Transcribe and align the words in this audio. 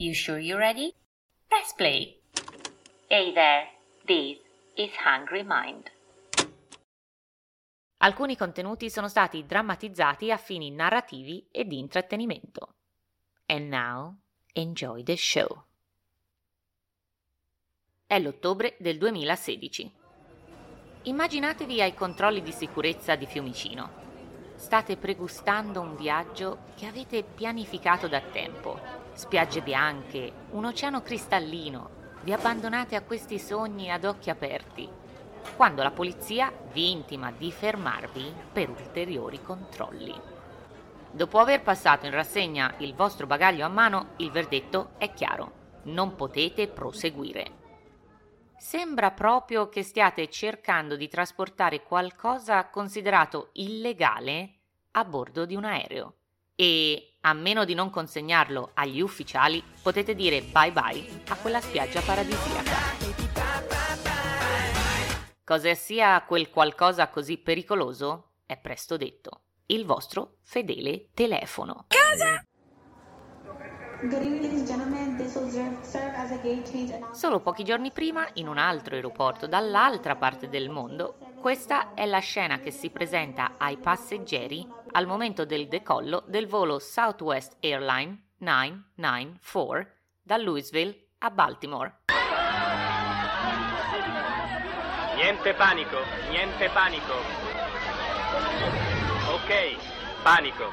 You 0.00 0.14
sure 0.14 0.38
you're 0.38 0.60
ready? 0.60 0.94
Press 1.48 1.72
play. 1.76 2.20
Hey 3.08 3.32
there, 3.32 3.66
this 4.06 4.38
is 4.76 4.90
Hungry 5.04 5.42
Mind. 5.42 5.90
Alcuni 7.96 8.36
contenuti 8.36 8.90
sono 8.90 9.08
stati 9.08 9.44
drammatizzati 9.44 10.30
a 10.30 10.36
fini 10.36 10.70
narrativi 10.70 11.44
e 11.50 11.64
di 11.64 11.80
intrattenimento. 11.80 12.74
And 13.46 13.68
now, 13.72 14.14
enjoy 14.52 15.02
the 15.02 15.16
show. 15.16 15.64
È 18.06 18.20
l'ottobre 18.20 18.76
del 18.78 18.98
2016. 18.98 19.92
Immaginatevi 21.02 21.82
ai 21.82 21.94
controlli 21.94 22.40
di 22.40 22.52
sicurezza 22.52 23.16
di 23.16 23.26
Fiumicino. 23.26 23.90
State 24.54 24.96
pregustando 24.96 25.80
un 25.80 25.96
viaggio 25.96 26.66
che 26.76 26.86
avete 26.86 27.24
pianificato 27.24 28.06
da 28.06 28.20
tempo. 28.20 29.07
Spiagge 29.18 29.62
bianche, 29.62 30.32
un 30.50 30.64
oceano 30.64 31.02
cristallino. 31.02 31.90
Vi 32.22 32.32
abbandonate 32.32 32.94
a 32.94 33.02
questi 33.02 33.40
sogni 33.40 33.90
ad 33.90 34.04
occhi 34.04 34.30
aperti 34.30 34.88
quando 35.56 35.82
la 35.82 35.90
polizia 35.90 36.52
vi 36.70 36.92
intima 36.92 37.32
di 37.32 37.50
fermarvi 37.50 38.32
per 38.52 38.70
ulteriori 38.70 39.42
controlli. 39.42 40.14
Dopo 41.10 41.40
aver 41.40 41.62
passato 41.62 42.06
in 42.06 42.12
rassegna 42.12 42.74
il 42.78 42.94
vostro 42.94 43.26
bagaglio 43.26 43.66
a 43.66 43.68
mano, 43.68 44.10
il 44.18 44.30
verdetto 44.30 44.90
è 44.98 45.12
chiaro. 45.12 45.80
Non 45.86 46.14
potete 46.14 46.68
proseguire. 46.68 47.56
Sembra 48.56 49.10
proprio 49.10 49.68
che 49.68 49.82
stiate 49.82 50.30
cercando 50.30 50.94
di 50.94 51.08
trasportare 51.08 51.82
qualcosa 51.82 52.68
considerato 52.68 53.48
illegale 53.54 54.58
a 54.92 55.04
bordo 55.04 55.44
di 55.44 55.56
un 55.56 55.64
aereo. 55.64 56.17
E, 56.60 57.14
a 57.20 57.34
meno 57.34 57.64
di 57.64 57.74
non 57.74 57.88
consegnarlo 57.88 58.72
agli 58.74 59.00
ufficiali, 59.00 59.62
potete 59.80 60.16
dire 60.16 60.42
bye 60.42 60.72
bye 60.72 61.22
a 61.28 61.36
quella 61.36 61.60
spiaggia 61.60 62.00
paradisiaca. 62.00 62.76
Cosa 65.44 65.72
sia 65.74 66.20
quel 66.26 66.50
qualcosa 66.50 67.10
così 67.10 67.38
pericoloso 67.38 68.32
è 68.44 68.58
presto 68.58 68.96
detto. 68.96 69.42
Il 69.66 69.86
vostro 69.86 70.38
fedele 70.42 71.10
telefono. 71.14 71.86
Cosa? 71.86 72.42
Solo 77.12 77.40
pochi 77.40 77.62
giorni 77.62 77.92
prima, 77.92 78.28
in 78.34 78.48
un 78.48 78.58
altro 78.58 78.96
aeroporto 78.96 79.46
dall'altra 79.46 80.16
parte 80.16 80.48
del 80.48 80.70
mondo, 80.70 81.18
questa 81.40 81.94
è 81.94 82.04
la 82.04 82.18
scena 82.18 82.58
che 82.58 82.70
si 82.70 82.90
presenta 82.90 83.54
ai 83.58 83.76
passeggeri 83.76 84.66
al 84.92 85.06
momento 85.06 85.44
del 85.44 85.68
decollo 85.68 86.24
del 86.26 86.46
volo 86.46 86.78
Southwest 86.78 87.56
Airline 87.60 88.30
994 88.38 89.86
da 90.20 90.36
Louisville 90.36 91.10
a 91.18 91.30
Baltimore. 91.30 92.00
Niente 95.14 95.54
panico, 95.54 95.98
niente 96.30 96.68
panico. 96.70 97.14
Ok, 99.32 100.22
panico. 100.22 100.72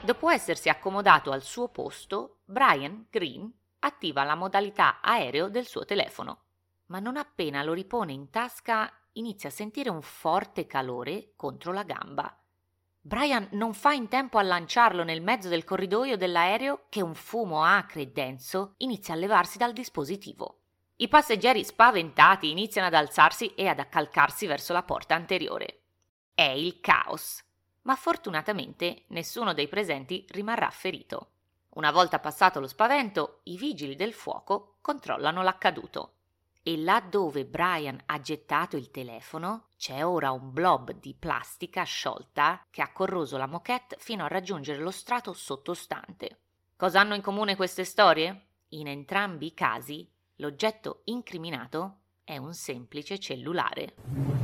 Dopo 0.00 0.30
essersi 0.30 0.68
accomodato 0.68 1.32
al 1.32 1.42
suo 1.42 1.68
posto, 1.68 2.38
Brian 2.44 3.06
Green 3.10 3.52
attiva 3.80 4.24
la 4.24 4.34
modalità 4.34 5.00
aereo 5.00 5.48
del 5.48 5.66
suo 5.66 5.84
telefono. 5.84 6.44
Ma 6.86 7.00
non 7.00 7.16
appena 7.16 7.62
lo 7.62 7.74
ripone 7.74 8.12
in 8.12 8.30
tasca, 8.30 8.90
inizia 9.18 9.48
a 9.48 9.52
sentire 9.52 9.90
un 9.90 10.02
forte 10.02 10.66
calore 10.66 11.32
contro 11.36 11.72
la 11.72 11.82
gamba. 11.82 12.34
Brian 13.00 13.48
non 13.52 13.74
fa 13.74 13.92
in 13.92 14.08
tempo 14.08 14.38
a 14.38 14.42
lanciarlo 14.42 15.02
nel 15.04 15.22
mezzo 15.22 15.48
del 15.48 15.64
corridoio 15.64 16.16
dell'aereo 16.16 16.86
che 16.88 17.00
un 17.00 17.14
fumo 17.14 17.64
acre 17.64 18.02
e 18.02 18.06
denso 18.08 18.74
inizia 18.78 19.14
a 19.14 19.16
levarsi 19.16 19.56
dal 19.56 19.72
dispositivo. 19.72 20.58
I 20.96 21.08
passeggeri 21.08 21.64
spaventati 21.64 22.50
iniziano 22.50 22.88
ad 22.88 22.94
alzarsi 22.94 23.54
e 23.54 23.68
ad 23.68 23.78
accalcarsi 23.78 24.46
verso 24.46 24.72
la 24.72 24.82
porta 24.82 25.14
anteriore. 25.14 25.82
È 26.34 26.42
il 26.42 26.80
caos, 26.80 27.42
ma 27.82 27.94
fortunatamente 27.94 29.04
nessuno 29.08 29.54
dei 29.54 29.68
presenti 29.68 30.26
rimarrà 30.30 30.68
ferito. 30.70 31.30
Una 31.70 31.92
volta 31.92 32.18
passato 32.18 32.58
lo 32.58 32.66
spavento, 32.66 33.40
i 33.44 33.56
vigili 33.56 33.94
del 33.94 34.12
fuoco 34.12 34.78
controllano 34.80 35.42
l'accaduto. 35.42 36.14
E 36.62 36.76
là 36.76 37.00
dove 37.00 37.44
Brian 37.46 38.00
ha 38.06 38.20
gettato 38.20 38.76
il 38.76 38.90
telefono 38.90 39.66
c'è 39.76 40.04
ora 40.04 40.32
un 40.32 40.52
blob 40.52 40.92
di 40.92 41.14
plastica 41.18 41.82
sciolta 41.84 42.64
che 42.70 42.82
ha 42.82 42.92
corroso 42.92 43.36
la 43.36 43.46
moquette 43.46 43.96
fino 43.98 44.24
a 44.24 44.28
raggiungere 44.28 44.80
lo 44.80 44.90
strato 44.90 45.32
sottostante. 45.32 46.40
Cosa 46.76 47.00
hanno 47.00 47.14
in 47.14 47.22
comune 47.22 47.56
queste 47.56 47.84
storie? 47.84 48.46
In 48.70 48.86
entrambi 48.86 49.46
i 49.46 49.54
casi 49.54 50.08
L'oggetto 50.40 51.00
incriminato 51.04 52.02
è 52.22 52.36
un 52.36 52.54
semplice 52.54 53.18
cellulare. 53.18 54.37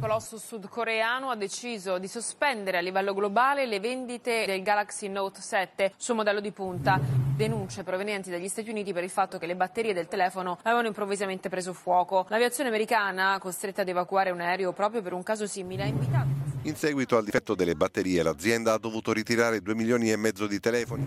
Il 0.00 0.06
colosso 0.06 0.38
sudcoreano 0.38 1.28
ha 1.28 1.36
deciso 1.36 1.98
di 1.98 2.08
sospendere 2.08 2.78
a 2.78 2.80
livello 2.80 3.12
globale 3.12 3.66
le 3.66 3.80
vendite 3.80 4.46
del 4.46 4.62
Galaxy 4.62 5.08
Note 5.08 5.42
7, 5.42 5.92
suo 5.98 6.14
modello 6.14 6.40
di 6.40 6.52
punta. 6.52 6.98
Denunce 7.36 7.82
provenienti 7.82 8.30
dagli 8.30 8.48
Stati 8.48 8.70
Uniti 8.70 8.94
per 8.94 9.04
il 9.04 9.10
fatto 9.10 9.36
che 9.36 9.44
le 9.44 9.56
batterie 9.56 9.92
del 9.92 10.08
telefono 10.08 10.56
avevano 10.62 10.86
improvvisamente 10.86 11.50
preso 11.50 11.74
fuoco. 11.74 12.24
L'aviazione 12.30 12.70
americana, 12.70 13.36
costretta 13.38 13.82
ad 13.82 13.88
evacuare 13.88 14.30
un 14.30 14.40
aereo 14.40 14.72
proprio 14.72 15.02
per 15.02 15.12
un 15.12 15.22
caso 15.22 15.46
simile, 15.46 15.82
ha 15.82 15.86
invitato. 15.86 16.28
In 16.62 16.76
seguito 16.76 17.18
al 17.18 17.24
difetto 17.24 17.54
delle 17.54 17.74
batterie, 17.74 18.22
l'azienda 18.22 18.72
ha 18.72 18.78
dovuto 18.78 19.12
ritirare 19.12 19.60
2 19.60 19.74
milioni 19.74 20.10
e 20.10 20.16
mezzo 20.16 20.46
di 20.46 20.58
telefoni. 20.60 21.06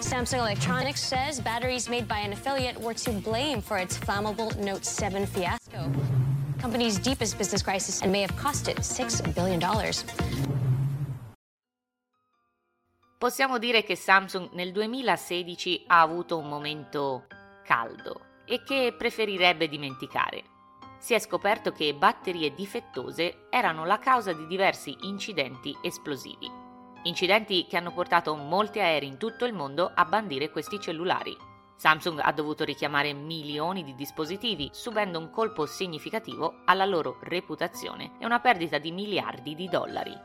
Samsung 0.00 0.40
Electronics 0.40 1.00
says 1.00 1.40
batteries 1.40 1.86
made 1.86 2.08
by 2.08 2.18
an 2.24 2.32
affiliate 2.32 2.76
were 2.80 2.94
to 2.94 3.12
blame 3.20 3.60
for 3.60 3.78
its 3.78 3.96
flammable 3.96 4.50
Note 4.58 4.82
7 4.82 5.24
fiasco. 5.26 6.13
Company's 6.64 6.98
deepest 6.98 7.36
business 7.36 7.62
crisis 7.62 8.00
and 8.00 8.10
may 8.10 8.22
have 8.22 8.34
cost 8.36 8.68
it 8.68 8.78
$6 8.80 9.34
billion. 9.34 9.60
Possiamo 13.18 13.58
dire 13.58 13.82
che 13.82 13.96
Samsung 13.96 14.48
nel 14.52 14.72
2016 14.72 15.84
ha 15.88 16.00
avuto 16.00 16.38
un 16.38 16.48
momento 16.48 17.26
caldo 17.66 18.42
e 18.46 18.62
che 18.64 18.94
preferirebbe 18.96 19.68
dimenticare. 19.68 20.42
Si 20.98 21.12
è 21.12 21.18
scoperto 21.18 21.70
che 21.70 21.92
batterie 21.92 22.54
difettose 22.54 23.48
erano 23.50 23.84
la 23.84 23.98
causa 23.98 24.32
di 24.32 24.46
diversi 24.46 24.96
incidenti 25.02 25.76
esplosivi 25.82 26.62
incidenti 27.04 27.66
che 27.66 27.76
hanno 27.76 27.92
portato 27.92 28.34
molti 28.34 28.80
aerei 28.80 29.08
in 29.08 29.18
tutto 29.18 29.44
il 29.44 29.52
mondo 29.52 29.90
a 29.94 30.06
bandire 30.06 30.50
questi 30.50 30.80
cellulari. 30.80 31.36
Samsung 31.76 32.20
ha 32.22 32.32
dovuto 32.32 32.64
richiamare 32.64 33.12
milioni 33.12 33.84
di 33.84 33.94
dispositivi, 33.94 34.70
subendo 34.72 35.18
un 35.18 35.30
colpo 35.30 35.66
significativo 35.66 36.60
alla 36.64 36.84
loro 36.84 37.18
reputazione 37.22 38.12
e 38.18 38.24
una 38.24 38.40
perdita 38.40 38.78
di 38.78 38.92
miliardi 38.92 39.54
di 39.54 39.68
dollari. 39.68 40.16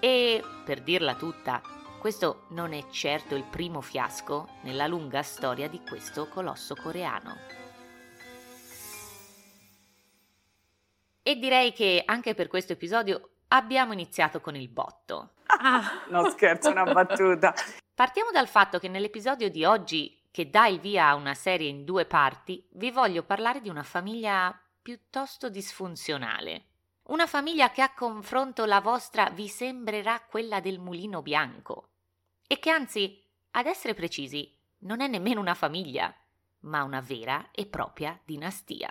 E, 0.00 0.42
per 0.64 0.82
dirla 0.82 1.14
tutta, 1.14 1.60
questo 2.00 2.46
non 2.50 2.72
è 2.72 2.88
certo 2.90 3.34
il 3.34 3.44
primo 3.44 3.80
fiasco 3.80 4.48
nella 4.62 4.86
lunga 4.86 5.22
storia 5.22 5.68
di 5.68 5.80
questo 5.86 6.28
colosso 6.28 6.74
coreano. 6.74 7.36
E 11.22 11.36
direi 11.36 11.72
che 11.72 12.02
anche 12.04 12.34
per 12.34 12.48
questo 12.48 12.72
episodio 12.72 13.30
abbiamo 13.48 13.92
iniziato 13.92 14.40
con 14.40 14.56
il 14.56 14.68
botto. 14.68 15.34
Ah, 15.46 16.04
no 16.08 16.30
scherzo, 16.30 16.70
una 16.70 16.84
battuta. 16.84 17.54
Partiamo 17.94 18.30
dal 18.30 18.48
fatto 18.48 18.78
che 18.78 18.88
nell'episodio 18.88 19.50
di 19.50 19.64
oggi, 19.64 20.19
che 20.30 20.48
dà 20.48 20.66
il 20.66 20.80
via 20.80 21.08
a 21.08 21.14
una 21.14 21.34
serie 21.34 21.68
in 21.68 21.84
due 21.84 22.06
parti, 22.06 22.66
vi 22.72 22.90
voglio 22.90 23.22
parlare 23.22 23.60
di 23.60 23.68
una 23.68 23.82
famiglia 23.82 24.58
piuttosto 24.80 25.48
disfunzionale. 25.50 26.66
Una 27.04 27.26
famiglia 27.26 27.70
che 27.70 27.82
a 27.82 27.92
confronto 27.92 28.64
la 28.64 28.80
vostra 28.80 29.30
vi 29.30 29.48
sembrerà 29.48 30.20
quella 30.20 30.60
del 30.60 30.78
mulino 30.78 31.22
bianco. 31.22 31.88
E 32.46 32.58
che 32.58 32.70
anzi, 32.70 33.20
ad 33.52 33.66
essere 33.66 33.94
precisi, 33.94 34.56
non 34.80 35.00
è 35.00 35.08
nemmeno 35.08 35.40
una 35.40 35.54
famiglia, 35.54 36.14
ma 36.60 36.84
una 36.84 37.00
vera 37.00 37.48
e 37.52 37.66
propria 37.66 38.18
dinastia. 38.24 38.90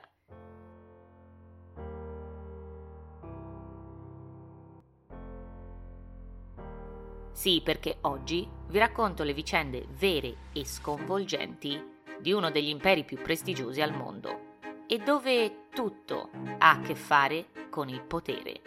Sì, 7.40 7.62
perché 7.64 8.00
oggi 8.02 8.46
vi 8.68 8.80
racconto 8.80 9.24
le 9.24 9.32
vicende 9.32 9.88
vere 9.92 10.36
e 10.52 10.66
sconvolgenti 10.66 11.82
di 12.20 12.34
uno 12.34 12.52
degli 12.52 12.68
imperi 12.68 13.06
più 13.06 13.16
prestigiosi 13.16 13.80
al 13.80 13.96
mondo 13.96 14.58
e 14.86 14.98
dove 14.98 15.68
tutto 15.70 16.32
ha 16.58 16.72
a 16.72 16.80
che 16.82 16.96
fare 16.96 17.46
con 17.70 17.88
il 17.88 18.02
potere. 18.02 18.60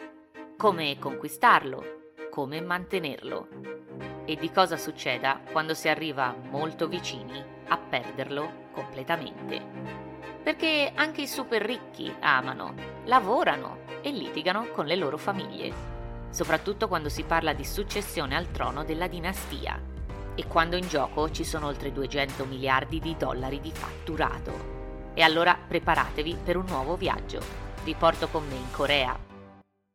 Come 0.57 0.99
conquistarlo, 0.99 2.15
come 2.31 2.63
mantenerlo 2.63 3.49
e 4.25 4.37
di 4.37 4.51
cosa 4.51 4.79
succeda 4.79 5.43
quando 5.53 5.75
si 5.75 5.91
arriva 5.91 6.35
molto 6.49 6.89
vicini 6.89 7.45
a 7.69 7.77
perderlo 7.77 8.71
completamente. 8.73 9.61
Perché 10.43 10.93
anche 10.95 11.21
i 11.21 11.29
super 11.29 11.61
ricchi 11.61 12.11
amano, 12.21 12.75
lavorano 13.05 13.81
e 14.01 14.11
litigano 14.13 14.69
con 14.69 14.87
le 14.87 14.97
loro 14.97 15.19
famiglie 15.19 16.02
soprattutto 16.33 16.89
quando 16.89 17.09
si 17.09 17.23
parla 17.23 17.53
di 17.53 17.65
successione 17.65 18.35
al 18.35 18.51
trono 18.51 18.83
della 18.83 19.07
dinastia. 19.07 19.81
e 20.35 20.47
quando 20.47 20.77
in 20.77 20.89
gioco 20.89 21.31
ci 21.31 21.45
sono 21.45 21.67
oltre 21.67 21.93
200 21.93 22.47
miliardi 22.47 22.99
di 23.01 23.15
dollari 23.19 23.61
di 23.61 23.71
fatturato. 23.71 25.11
E 25.15 25.21
allora 25.21 25.55
preparatevi 25.55 26.39
per 26.43 26.57
un 26.57 26.65
nuovo 26.67 26.97
viaggio. 26.97 27.41
Vi 27.85 27.95
porto 27.95 28.29
con 28.29 28.47
me 28.49 28.55
in 28.55 28.71
Corea. 28.71 29.15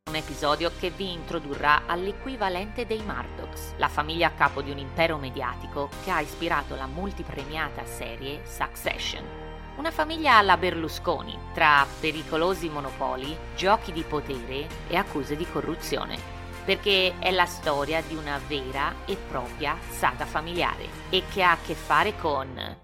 Un 0.10 0.16
episodio 0.16 0.72
che 0.80 0.92
vi 0.92 1.12
introdurrà 1.12 1.88
all'equivalente 1.88 2.86
dei 2.86 3.02
Mardox, 3.02 3.74
la 3.78 3.90
famiglia 3.90 4.28
a 4.28 4.32
capo 4.32 4.62
di 4.62 4.72
un 4.72 4.78
impero 4.78 5.18
mediatico 5.18 5.90
che 6.04 6.12
ha 6.12 6.22
ispirato 6.22 6.76
la 6.76 6.86
multipremiata 6.86 7.84
serie 7.86 8.42
Succession. 8.46 9.47
Una 9.78 9.92
famiglia 9.92 10.38
alla 10.38 10.58
Berlusconi, 10.58 11.38
tra 11.54 11.86
pericolosi 12.00 12.68
monopoli, 12.68 13.38
giochi 13.56 13.92
di 13.92 14.02
potere 14.02 14.68
e 14.88 14.96
accuse 14.96 15.36
di 15.36 15.46
corruzione. 15.46 16.18
Perché 16.66 17.14
è 17.20 17.30
la 17.30 17.46
storia 17.46 18.02
di 18.02 18.16
una 18.16 18.40
vera 18.48 18.92
e 19.06 19.16
propria 19.30 19.78
saga 19.92 20.26
familiare 20.26 20.88
e 21.12 21.22
che 21.32 21.44
ha 21.44 21.52
a 21.52 21.58
che 21.64 21.76
fare 21.76 22.16
con 22.18 22.76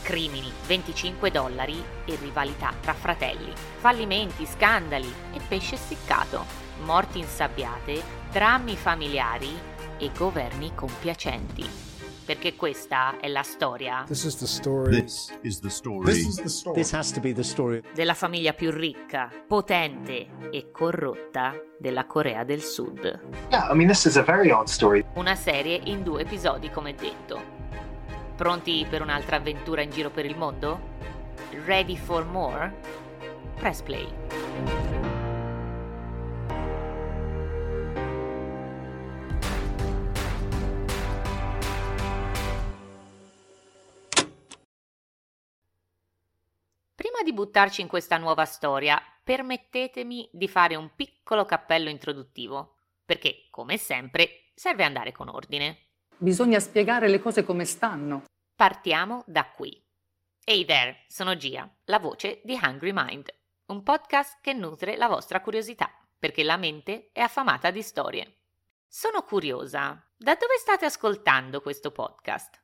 crimini, 0.00 0.50
25 0.66 1.30
dollari 1.30 1.84
e 2.06 2.16
rivalità 2.16 2.72
tra 2.80 2.94
fratelli, 2.94 3.52
fallimenti, 3.76 4.46
scandali 4.46 5.12
e 5.34 5.40
pesce 5.46 5.74
essiccato, 5.74 6.46
morti 6.82 7.18
insabbiate, 7.18 8.02
drammi 8.32 8.74
familiari 8.74 9.54
e 9.98 10.10
governi 10.16 10.74
compiacenti 10.74 11.87
perché 12.28 12.56
questa 12.56 13.18
è 13.20 13.28
la 13.28 13.42
storia 13.42 14.04
This 14.06 14.24
is 14.24 14.36
the 14.36 14.46
story. 14.46 15.00
This 15.00 15.34
is 15.40 15.60
the 15.60 15.70
story. 15.70 16.04
This 16.04 16.26
is 16.26 16.36
the 16.36 16.48
story. 16.50 16.76
This 16.76 16.92
has 16.92 17.10
to 17.12 17.20
be 17.20 17.32
the 17.32 17.42
story. 17.42 17.80
della 17.94 18.12
famiglia 18.12 18.52
più 18.52 18.70
ricca, 18.70 19.30
potente 19.46 20.26
e 20.50 20.70
corrotta 20.70 21.58
della 21.78 22.04
Corea 22.04 22.44
del 22.44 22.60
Sud. 22.60 23.18
Yeah, 23.50 23.72
I 23.72 23.74
mean, 23.74 23.88
this 23.88 24.04
is 24.04 24.16
a 24.16 24.22
very 24.22 24.50
odd 24.50 24.66
story. 24.66 25.02
Una 25.14 25.34
serie 25.34 25.80
in 25.84 26.02
due 26.02 26.20
episodi, 26.20 26.68
come 26.68 26.94
detto. 26.94 27.40
Pronti 28.36 28.86
per 28.90 29.00
un'altra 29.00 29.36
avventura 29.36 29.80
in 29.80 29.90
giro 29.90 30.10
per 30.10 30.26
il 30.26 30.36
mondo? 30.36 30.78
Ready 31.64 31.96
for 31.96 32.26
more? 32.26 32.70
Press 33.56 33.80
play. 33.80 35.07
Buttarci 47.38 47.82
in 47.82 47.86
questa 47.86 48.18
nuova 48.18 48.44
storia, 48.44 49.00
permettetemi 49.22 50.28
di 50.32 50.48
fare 50.48 50.74
un 50.74 50.90
piccolo 50.96 51.44
cappello 51.44 51.88
introduttivo, 51.88 52.78
perché, 53.04 53.46
come 53.48 53.76
sempre, 53.76 54.50
serve 54.54 54.82
andare 54.82 55.12
con 55.12 55.28
ordine. 55.28 55.90
Bisogna 56.16 56.58
spiegare 56.58 57.06
le 57.06 57.20
cose 57.20 57.44
come 57.44 57.64
stanno. 57.64 58.24
Partiamo 58.56 59.22
da 59.24 59.48
qui. 59.50 59.80
Hey 60.42 60.64
there, 60.64 61.04
sono 61.06 61.36
Gia, 61.36 61.70
la 61.84 62.00
voce 62.00 62.40
di 62.42 62.58
Hungry 62.60 62.90
Mind, 62.92 63.32
un 63.66 63.84
podcast 63.84 64.38
che 64.40 64.52
nutre 64.52 64.96
la 64.96 65.06
vostra 65.06 65.40
curiosità, 65.40 65.88
perché 66.18 66.42
la 66.42 66.56
mente 66.56 67.10
è 67.12 67.20
affamata 67.20 67.70
di 67.70 67.82
storie. 67.82 68.38
Sono 68.88 69.22
curiosa, 69.22 70.04
da 70.16 70.34
dove 70.34 70.56
state 70.58 70.86
ascoltando 70.86 71.60
questo 71.60 71.92
podcast? 71.92 72.60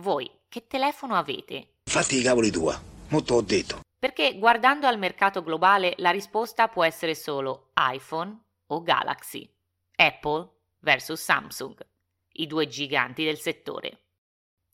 Voi 0.00 0.30
che 0.48 0.66
telefono 0.66 1.14
avete? 1.14 1.76
Fatti 1.84 2.18
i 2.18 2.22
cavoli 2.22 2.50
tua, 2.50 2.78
molto 3.08 3.34
ho 3.34 3.40
detto. 3.40 3.86
Perché 3.98 4.38
guardando 4.38 4.86
al 4.86 4.96
mercato 4.96 5.42
globale 5.42 5.94
la 5.96 6.10
risposta 6.10 6.68
può 6.68 6.84
essere 6.84 7.16
solo 7.16 7.70
iPhone 7.74 8.38
o 8.68 8.82
Galaxy, 8.82 9.50
Apple 9.96 10.48
versus 10.78 11.20
Samsung, 11.20 11.84
i 12.34 12.46
due 12.46 12.68
giganti 12.68 13.24
del 13.24 13.38
settore. 13.38 14.02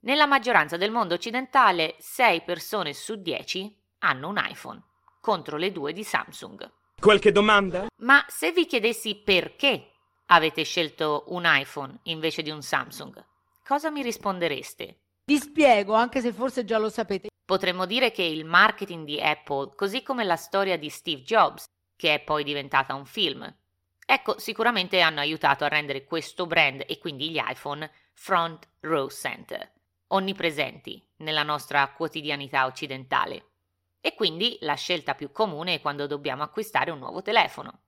Nella 0.00 0.26
maggioranza 0.26 0.76
del 0.76 0.90
mondo 0.90 1.14
occidentale 1.14 1.94
6 1.98 2.42
persone 2.42 2.92
su 2.92 3.16
10 3.16 3.74
hanno 4.00 4.28
un 4.28 4.38
iPhone, 4.38 4.82
contro 5.20 5.56
le 5.56 5.72
due 5.72 5.94
di 5.94 6.04
Samsung. 6.04 6.70
Qualche 7.00 7.32
domanda? 7.32 7.86
Ma 8.02 8.22
se 8.28 8.52
vi 8.52 8.66
chiedessi 8.66 9.14
perché 9.16 9.92
avete 10.26 10.64
scelto 10.64 11.24
un 11.28 11.44
iPhone 11.46 11.98
invece 12.04 12.42
di 12.42 12.50
un 12.50 12.60
Samsung, 12.60 13.24
cosa 13.64 13.90
mi 13.90 14.02
rispondereste? 14.02 14.98
Vi 15.26 15.38
spiego, 15.38 15.94
anche 15.94 16.20
se 16.20 16.34
forse 16.34 16.66
già 16.66 16.76
lo 16.76 16.90
sapete. 16.90 17.28
Potremmo 17.46 17.86
dire 17.86 18.10
che 18.10 18.22
il 18.22 18.44
marketing 18.44 19.06
di 19.06 19.18
Apple, 19.18 19.74
così 19.74 20.02
come 20.02 20.22
la 20.22 20.36
storia 20.36 20.76
di 20.76 20.90
Steve 20.90 21.22
Jobs, 21.22 21.64
che 21.96 22.12
è 22.12 22.20
poi 22.20 22.44
diventata 22.44 22.94
un 22.94 23.06
film, 23.06 23.54
ecco, 24.04 24.38
sicuramente 24.38 25.00
hanno 25.00 25.20
aiutato 25.20 25.64
a 25.64 25.68
rendere 25.68 26.04
questo 26.04 26.46
brand 26.46 26.84
e 26.86 26.98
quindi 26.98 27.30
gli 27.30 27.40
iPhone 27.42 27.90
front 28.12 28.68
row 28.80 29.08
center, 29.08 29.72
onnipresenti 30.08 31.02
nella 31.18 31.42
nostra 31.42 31.88
quotidianità 31.88 32.66
occidentale. 32.66 33.46
E 34.02 34.14
quindi 34.14 34.58
la 34.60 34.74
scelta 34.74 35.14
più 35.14 35.32
comune 35.32 35.74
è 35.74 35.80
quando 35.80 36.06
dobbiamo 36.06 36.42
acquistare 36.42 36.90
un 36.90 36.98
nuovo 36.98 37.22
telefono. 37.22 37.83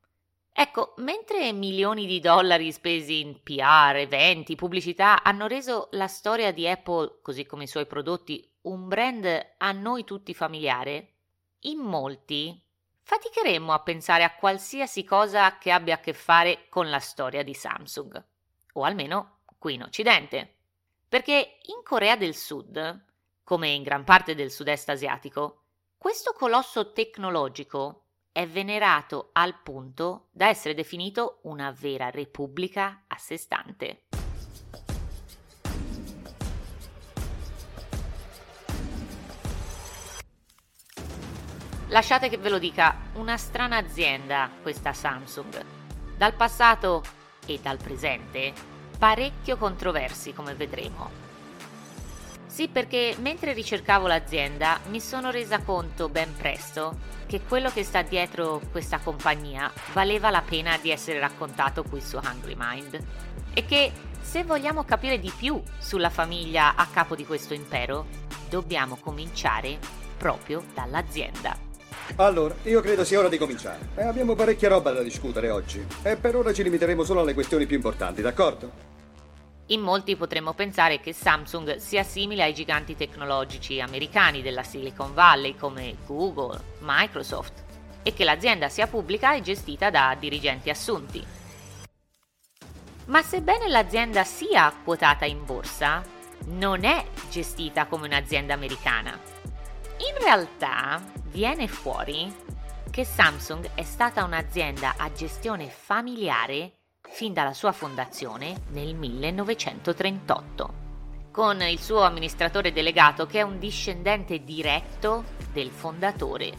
Ecco, 0.58 0.94
mentre 0.96 1.52
milioni 1.52 2.06
di 2.06 2.18
dollari 2.18 2.72
spesi 2.72 3.20
in 3.20 3.42
PR, 3.42 3.96
eventi, 3.96 4.54
pubblicità 4.54 5.22
hanno 5.22 5.46
reso 5.46 5.88
la 5.90 6.06
storia 6.06 6.50
di 6.50 6.66
Apple, 6.66 7.18
così 7.20 7.44
come 7.44 7.64
i 7.64 7.66
suoi 7.66 7.84
prodotti, 7.84 8.50
un 8.62 8.88
brand 8.88 9.26
a 9.58 9.72
noi 9.72 10.04
tutti 10.04 10.32
familiare, 10.32 11.12
in 11.60 11.80
molti 11.80 12.58
faticheremmo 13.02 13.70
a 13.70 13.82
pensare 13.82 14.24
a 14.24 14.34
qualsiasi 14.34 15.04
cosa 15.04 15.58
che 15.58 15.70
abbia 15.70 15.96
a 15.96 16.00
che 16.00 16.14
fare 16.14 16.68
con 16.70 16.88
la 16.88 17.00
storia 17.00 17.42
di 17.42 17.52
Samsung, 17.52 18.24
o 18.72 18.82
almeno 18.82 19.40
qui 19.58 19.74
in 19.74 19.82
Occidente. 19.82 20.54
Perché 21.06 21.58
in 21.64 21.82
Corea 21.84 22.16
del 22.16 22.34
Sud, 22.34 23.04
come 23.44 23.68
in 23.68 23.82
gran 23.82 24.04
parte 24.04 24.34
del 24.34 24.50
sud-est 24.50 24.88
asiatico, 24.88 25.64
questo 25.98 26.32
colosso 26.32 26.92
tecnologico 26.92 28.05
è 28.36 28.46
venerato 28.46 29.30
al 29.32 29.54
punto 29.62 30.26
da 30.30 30.48
essere 30.48 30.74
definito 30.74 31.38
una 31.44 31.70
vera 31.70 32.10
repubblica 32.10 33.04
a 33.06 33.16
sé 33.16 33.38
stante. 33.38 34.02
Lasciate 41.88 42.28
che 42.28 42.36
ve 42.36 42.50
lo 42.50 42.58
dica, 42.58 42.94
una 43.14 43.38
strana 43.38 43.78
azienda 43.78 44.50
questa 44.60 44.92
Samsung. 44.92 45.64
Dal 46.18 46.34
passato 46.34 47.04
e 47.46 47.58
dal 47.62 47.78
presente, 47.78 48.52
parecchio 48.98 49.56
controversi 49.56 50.34
come 50.34 50.52
vedremo. 50.52 51.25
Sì, 52.56 52.68
perché 52.68 53.14
mentre 53.20 53.52
ricercavo 53.52 54.06
l'azienda 54.06 54.80
mi 54.88 54.98
sono 54.98 55.30
resa 55.30 55.58
conto 55.58 56.08
ben 56.08 56.34
presto 56.34 56.96
che 57.26 57.42
quello 57.46 57.68
che 57.68 57.84
sta 57.84 58.00
dietro 58.00 58.62
questa 58.70 58.98
compagnia 58.98 59.70
valeva 59.92 60.30
la 60.30 60.40
pena 60.40 60.78
di 60.80 60.90
essere 60.90 61.18
raccontato 61.18 61.82
qui 61.82 62.00
su 62.00 62.16
Hungry 62.16 62.54
Mind 62.56 62.98
e 63.52 63.66
che 63.66 63.92
se 64.22 64.42
vogliamo 64.44 64.84
capire 64.84 65.18
di 65.18 65.30
più 65.36 65.62
sulla 65.78 66.08
famiglia 66.08 66.76
a 66.76 66.86
capo 66.90 67.14
di 67.14 67.26
questo 67.26 67.52
impero, 67.52 68.06
dobbiamo 68.48 68.96
cominciare 68.96 69.76
proprio 70.16 70.64
dall'azienda. 70.72 71.54
Allora, 72.16 72.54
io 72.62 72.80
credo 72.80 73.04
sia 73.04 73.18
ora 73.18 73.28
di 73.28 73.36
cominciare. 73.36 73.90
E 73.96 74.02
abbiamo 74.02 74.34
parecchia 74.34 74.70
roba 74.70 74.92
da 74.92 75.02
discutere 75.02 75.50
oggi. 75.50 75.86
E 76.02 76.16
per 76.16 76.34
ora 76.34 76.54
ci 76.54 76.62
limiteremo 76.62 77.04
solo 77.04 77.20
alle 77.20 77.34
questioni 77.34 77.66
più 77.66 77.76
importanti, 77.76 78.22
d'accordo? 78.22 78.95
In 79.70 79.80
molti 79.80 80.14
potremmo 80.14 80.52
pensare 80.52 81.00
che 81.00 81.12
Samsung 81.12 81.76
sia 81.76 82.04
simile 82.04 82.44
ai 82.44 82.54
giganti 82.54 82.94
tecnologici 82.94 83.80
americani 83.80 84.40
della 84.40 84.62
Silicon 84.62 85.12
Valley 85.12 85.56
come 85.56 85.96
Google, 86.06 86.62
Microsoft 86.80 87.64
e 88.04 88.14
che 88.14 88.22
l'azienda 88.22 88.68
sia 88.68 88.86
pubblica 88.86 89.34
e 89.34 89.40
gestita 89.40 89.90
da 89.90 90.16
dirigenti 90.16 90.70
assunti. 90.70 91.24
Ma 93.06 93.22
sebbene 93.22 93.68
l'azienda 93.68 94.22
sia 94.22 94.72
quotata 94.84 95.24
in 95.24 95.44
borsa, 95.44 96.00
non 96.46 96.84
è 96.84 97.04
gestita 97.28 97.86
come 97.86 98.06
un'azienda 98.06 98.54
americana. 98.54 99.18
In 99.98 100.22
realtà 100.22 101.02
viene 101.24 101.66
fuori 101.66 102.32
che 102.88 103.04
Samsung 103.04 103.70
è 103.74 103.82
stata 103.82 104.22
un'azienda 104.22 104.94
a 104.96 105.10
gestione 105.10 105.68
familiare 105.68 106.74
fin 107.08 107.32
dalla 107.32 107.52
sua 107.52 107.72
fondazione 107.72 108.62
nel 108.70 108.94
1938, 108.94 110.74
con 111.30 111.60
il 111.62 111.78
suo 111.78 112.02
amministratore 112.02 112.72
delegato 112.72 113.26
che 113.26 113.40
è 113.40 113.42
un 113.42 113.58
discendente 113.58 114.42
diretto 114.44 115.24
del 115.52 115.70
fondatore. 115.70 116.52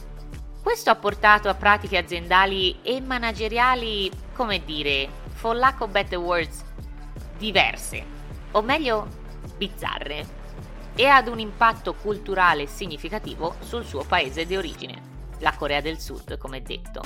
Questo 0.62 0.90
ha 0.90 0.96
portato 0.96 1.50
a 1.50 1.56
pratiche 1.56 1.98
aziendali 1.98 2.80
e 2.82 3.00
manageriali, 3.00 4.12
come 4.34 4.64
dire, 4.66 5.10
for 5.34 5.56
lack 5.56 5.82
of 5.82 5.92
better 5.92 6.20
words, 6.20 6.64
diverse, 7.38 8.04
o 8.52 8.62
meglio, 8.62 9.08
bizzarre, 9.56 10.26
e 10.96 11.06
ad 11.06 11.28
un 11.28 11.40
impatto 11.40 11.94
culturale 11.94 12.66
significativo 12.66 13.56
sul 13.60 13.86
suo 13.86 14.04
paese 14.04 14.46
di 14.46 14.58
origine, 14.58 15.02
la 15.40 15.54
Corea 15.56 15.80
del 15.80 16.00
Sud, 16.00 16.38
come 16.38 16.62
detto. 16.64 17.02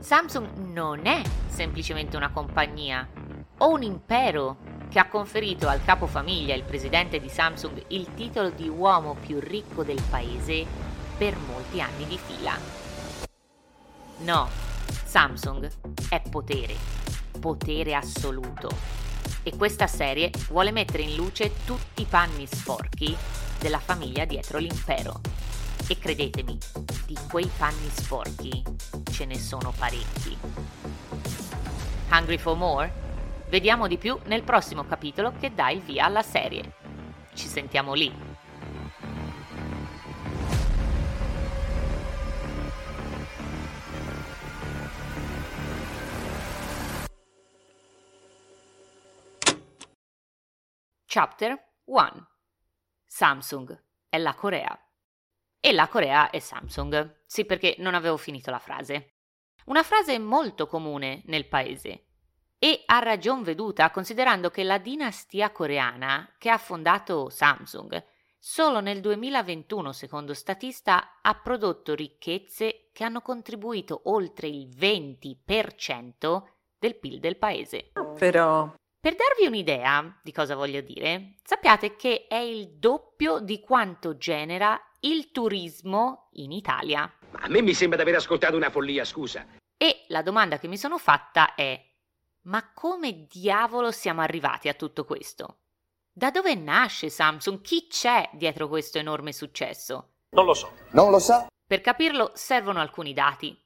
Samsung 0.00 0.56
non 0.72 1.06
è 1.06 1.22
semplicemente 1.48 2.16
una 2.16 2.30
compagnia, 2.30 3.06
o 3.58 3.68
un 3.68 3.82
impero 3.82 4.56
che 4.88 4.98
ha 4.98 5.08
conferito 5.08 5.68
al 5.68 5.84
capofamiglia, 5.84 6.54
il 6.54 6.64
presidente 6.64 7.20
di 7.20 7.28
Samsung, 7.28 7.84
il 7.88 8.14
titolo 8.14 8.48
di 8.48 8.68
uomo 8.68 9.14
più 9.14 9.38
ricco 9.38 9.84
del 9.84 10.02
paese 10.08 10.66
per 11.16 11.36
molti 11.36 11.80
anni 11.82 12.06
di 12.06 12.18
fila. 12.18 12.56
No, 14.18 14.48
Samsung 15.04 15.70
è 16.08 16.22
potere, 16.28 16.74
potere 17.38 17.94
assoluto. 17.94 18.68
E 19.42 19.54
questa 19.56 19.86
serie 19.86 20.30
vuole 20.48 20.72
mettere 20.72 21.02
in 21.02 21.14
luce 21.14 21.52
tutti 21.64 22.02
i 22.02 22.06
panni 22.06 22.46
sporchi 22.46 23.14
della 23.60 23.78
famiglia 23.78 24.24
dietro 24.24 24.58
l'impero. 24.58 25.20
E 25.90 25.98
credetemi, 25.98 26.56
di 27.04 27.18
quei 27.28 27.50
panni 27.58 27.88
sporchi 27.88 28.62
ce 29.10 29.24
ne 29.24 29.36
sono 29.36 29.72
parecchi. 29.76 30.38
Hungry 32.12 32.38
for 32.38 32.56
more? 32.56 32.92
Vediamo 33.48 33.88
di 33.88 33.98
più 33.98 34.16
nel 34.26 34.44
prossimo 34.44 34.84
capitolo 34.84 35.32
che 35.32 35.52
dà 35.52 35.68
il 35.70 35.80
via 35.80 36.04
alla 36.04 36.22
serie. 36.22 36.74
Ci 37.34 37.48
sentiamo 37.48 37.94
lì. 37.94 38.14
Chapter 51.06 51.58
1 51.86 52.28
Samsung 53.06 53.82
è 54.08 54.18
la 54.18 54.34
Corea. 54.34 54.84
E 55.60 55.72
la 55.72 55.88
Corea 55.88 56.30
è 56.30 56.38
Samsung. 56.38 57.22
Sì, 57.26 57.44
perché 57.44 57.74
non 57.78 57.94
avevo 57.94 58.16
finito 58.16 58.50
la 58.50 58.58
frase. 58.58 59.16
Una 59.66 59.82
frase 59.82 60.18
molto 60.18 60.66
comune 60.66 61.22
nel 61.26 61.46
paese 61.46 62.06
e 62.58 62.82
a 62.86 62.98
ragion 62.98 63.42
veduta 63.42 63.90
considerando 63.90 64.50
che 64.50 64.64
la 64.64 64.78
dinastia 64.78 65.50
coreana 65.50 66.34
che 66.38 66.50
ha 66.50 66.58
fondato 66.58 67.28
Samsung 67.28 68.04
solo 68.38 68.80
nel 68.80 69.00
2021, 69.00 69.92
secondo 69.92 70.32
Statista, 70.32 71.18
ha 71.20 71.34
prodotto 71.34 71.94
ricchezze 71.94 72.88
che 72.92 73.04
hanno 73.04 73.20
contribuito 73.20 74.00
oltre 74.04 74.48
il 74.48 74.68
20% 74.68 76.42
del 76.78 76.96
PIL 76.98 77.20
del 77.20 77.36
paese. 77.36 77.92
Però... 78.18 78.74
Per 79.00 79.14
darvi 79.14 79.46
un'idea 79.46 80.20
di 80.22 80.30
cosa 80.30 80.54
voglio 80.54 80.82
dire, 80.82 81.36
sappiate 81.42 81.96
che 81.96 82.26
è 82.28 82.36
il 82.36 82.76
doppio 82.76 83.40
di 83.40 83.60
quanto 83.60 84.18
genera 84.18 84.78
il 85.00 85.30
turismo 85.30 86.28
in 86.32 86.52
Italia. 86.52 87.12
Ma 87.32 87.40
a 87.40 87.48
me 87.48 87.62
mi 87.62 87.74
sembra 87.74 87.96
di 87.96 88.02
aver 88.02 88.20
ascoltato 88.20 88.56
una 88.56 88.70
follia, 88.70 89.04
scusa. 89.04 89.46
E 89.76 90.04
la 90.08 90.22
domanda 90.22 90.58
che 90.58 90.68
mi 90.68 90.76
sono 90.76 90.98
fatta 90.98 91.54
è 91.54 91.88
ma 92.42 92.72
come 92.72 93.26
diavolo 93.26 93.90
siamo 93.90 94.22
arrivati 94.22 94.68
a 94.68 94.74
tutto 94.74 95.04
questo? 95.04 95.58
Da 96.12 96.30
dove 96.30 96.54
nasce 96.54 97.10
Samsung? 97.10 97.60
Chi 97.60 97.86
c'è 97.86 98.30
dietro 98.32 98.66
questo 98.68 98.98
enorme 98.98 99.32
successo? 99.32 100.12
Non 100.30 100.46
lo 100.46 100.54
so. 100.54 100.72
Non 100.92 101.10
lo 101.10 101.18
sa? 101.18 101.46
Per 101.66 101.80
capirlo 101.80 102.32
servono 102.34 102.80
alcuni 102.80 103.12
dati. 103.12 103.56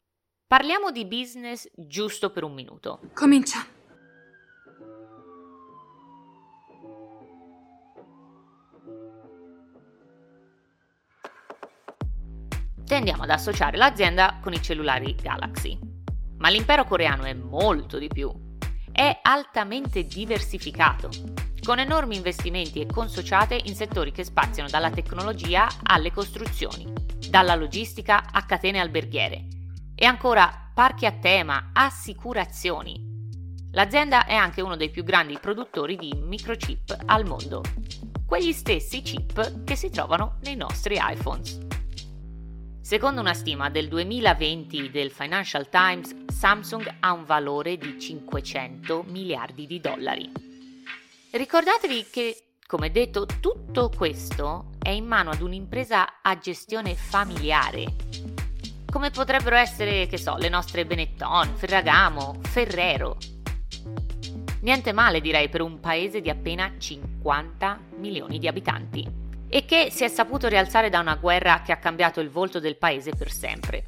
Parliamo 0.46 0.90
di 0.90 1.06
business 1.06 1.68
giusto 1.74 2.30
per 2.30 2.42
un 2.42 2.52
minuto. 2.52 3.00
Comincia. 3.14 3.64
Tendiamo 12.86 13.22
ad 13.22 13.30
associare 13.30 13.76
l'azienda 13.76 14.38
con 14.40 14.52
i 14.52 14.62
cellulari 14.62 15.14
Galaxy. 15.14 15.78
Ma 16.38 16.48
l'impero 16.48 16.84
coreano 16.84 17.24
è 17.24 17.32
molto 17.32 17.98
di 17.98 18.08
più 18.08 18.42
è 18.94 19.18
altamente 19.22 20.04
diversificato, 20.04 21.08
con 21.64 21.80
enormi 21.80 22.14
investimenti 22.14 22.80
e 22.80 22.86
consociate 22.86 23.60
in 23.64 23.74
settori 23.74 24.12
che 24.12 24.22
spaziano 24.22 24.68
dalla 24.68 24.90
tecnologia 24.90 25.66
alle 25.82 26.12
costruzioni, 26.12 26.92
dalla 27.28 27.56
logistica 27.56 28.26
a 28.30 28.44
catene 28.44 28.78
alberghiere 28.78 29.48
e 29.96 30.04
ancora 30.04 30.70
parchi 30.72 31.06
a 31.06 31.12
tema, 31.12 31.70
assicurazioni. 31.72 33.12
L'azienda 33.72 34.26
è 34.26 34.34
anche 34.34 34.60
uno 34.60 34.76
dei 34.76 34.90
più 34.90 35.02
grandi 35.02 35.36
produttori 35.40 35.96
di 35.96 36.14
microchip 36.14 36.96
al 37.06 37.26
mondo, 37.26 37.62
quegli 38.24 38.52
stessi 38.52 39.02
chip 39.02 39.64
che 39.64 39.74
si 39.74 39.90
trovano 39.90 40.38
nei 40.42 40.54
nostri 40.54 41.00
iPhones. 41.00 41.73
Secondo 42.84 43.22
una 43.22 43.32
stima 43.32 43.70
del 43.70 43.88
2020 43.88 44.90
del 44.90 45.10
Financial 45.10 45.70
Times, 45.70 46.26
Samsung 46.26 46.96
ha 47.00 47.12
un 47.14 47.24
valore 47.24 47.78
di 47.78 47.98
500 47.98 49.04
miliardi 49.08 49.66
di 49.66 49.80
dollari. 49.80 50.30
Ricordatevi 51.30 52.08
che, 52.10 52.58
come 52.66 52.90
detto, 52.90 53.24
tutto 53.40 53.88
questo 53.88 54.72
è 54.82 54.90
in 54.90 55.06
mano 55.06 55.30
ad 55.30 55.40
un'impresa 55.40 56.20
a 56.20 56.36
gestione 56.36 56.94
familiare, 56.94 57.86
come 58.84 59.10
potrebbero 59.10 59.56
essere, 59.56 60.06
che 60.06 60.18
so, 60.18 60.36
le 60.36 60.50
nostre 60.50 60.84
Benetton, 60.84 61.56
Ferragamo, 61.56 62.40
Ferrero. 62.42 63.16
Niente 64.60 64.92
male 64.92 65.22
direi 65.22 65.48
per 65.48 65.62
un 65.62 65.80
paese 65.80 66.20
di 66.20 66.28
appena 66.28 66.70
50 66.76 67.80
milioni 67.96 68.38
di 68.38 68.46
abitanti 68.46 69.23
e 69.54 69.64
che 69.66 69.88
si 69.92 70.02
è 70.02 70.08
saputo 70.08 70.48
rialzare 70.48 70.90
da 70.90 70.98
una 70.98 71.14
guerra 71.14 71.62
che 71.62 71.70
ha 71.70 71.76
cambiato 71.76 72.18
il 72.18 72.28
volto 72.28 72.58
del 72.58 72.76
paese 72.76 73.12
per 73.12 73.30
sempre. 73.30 73.84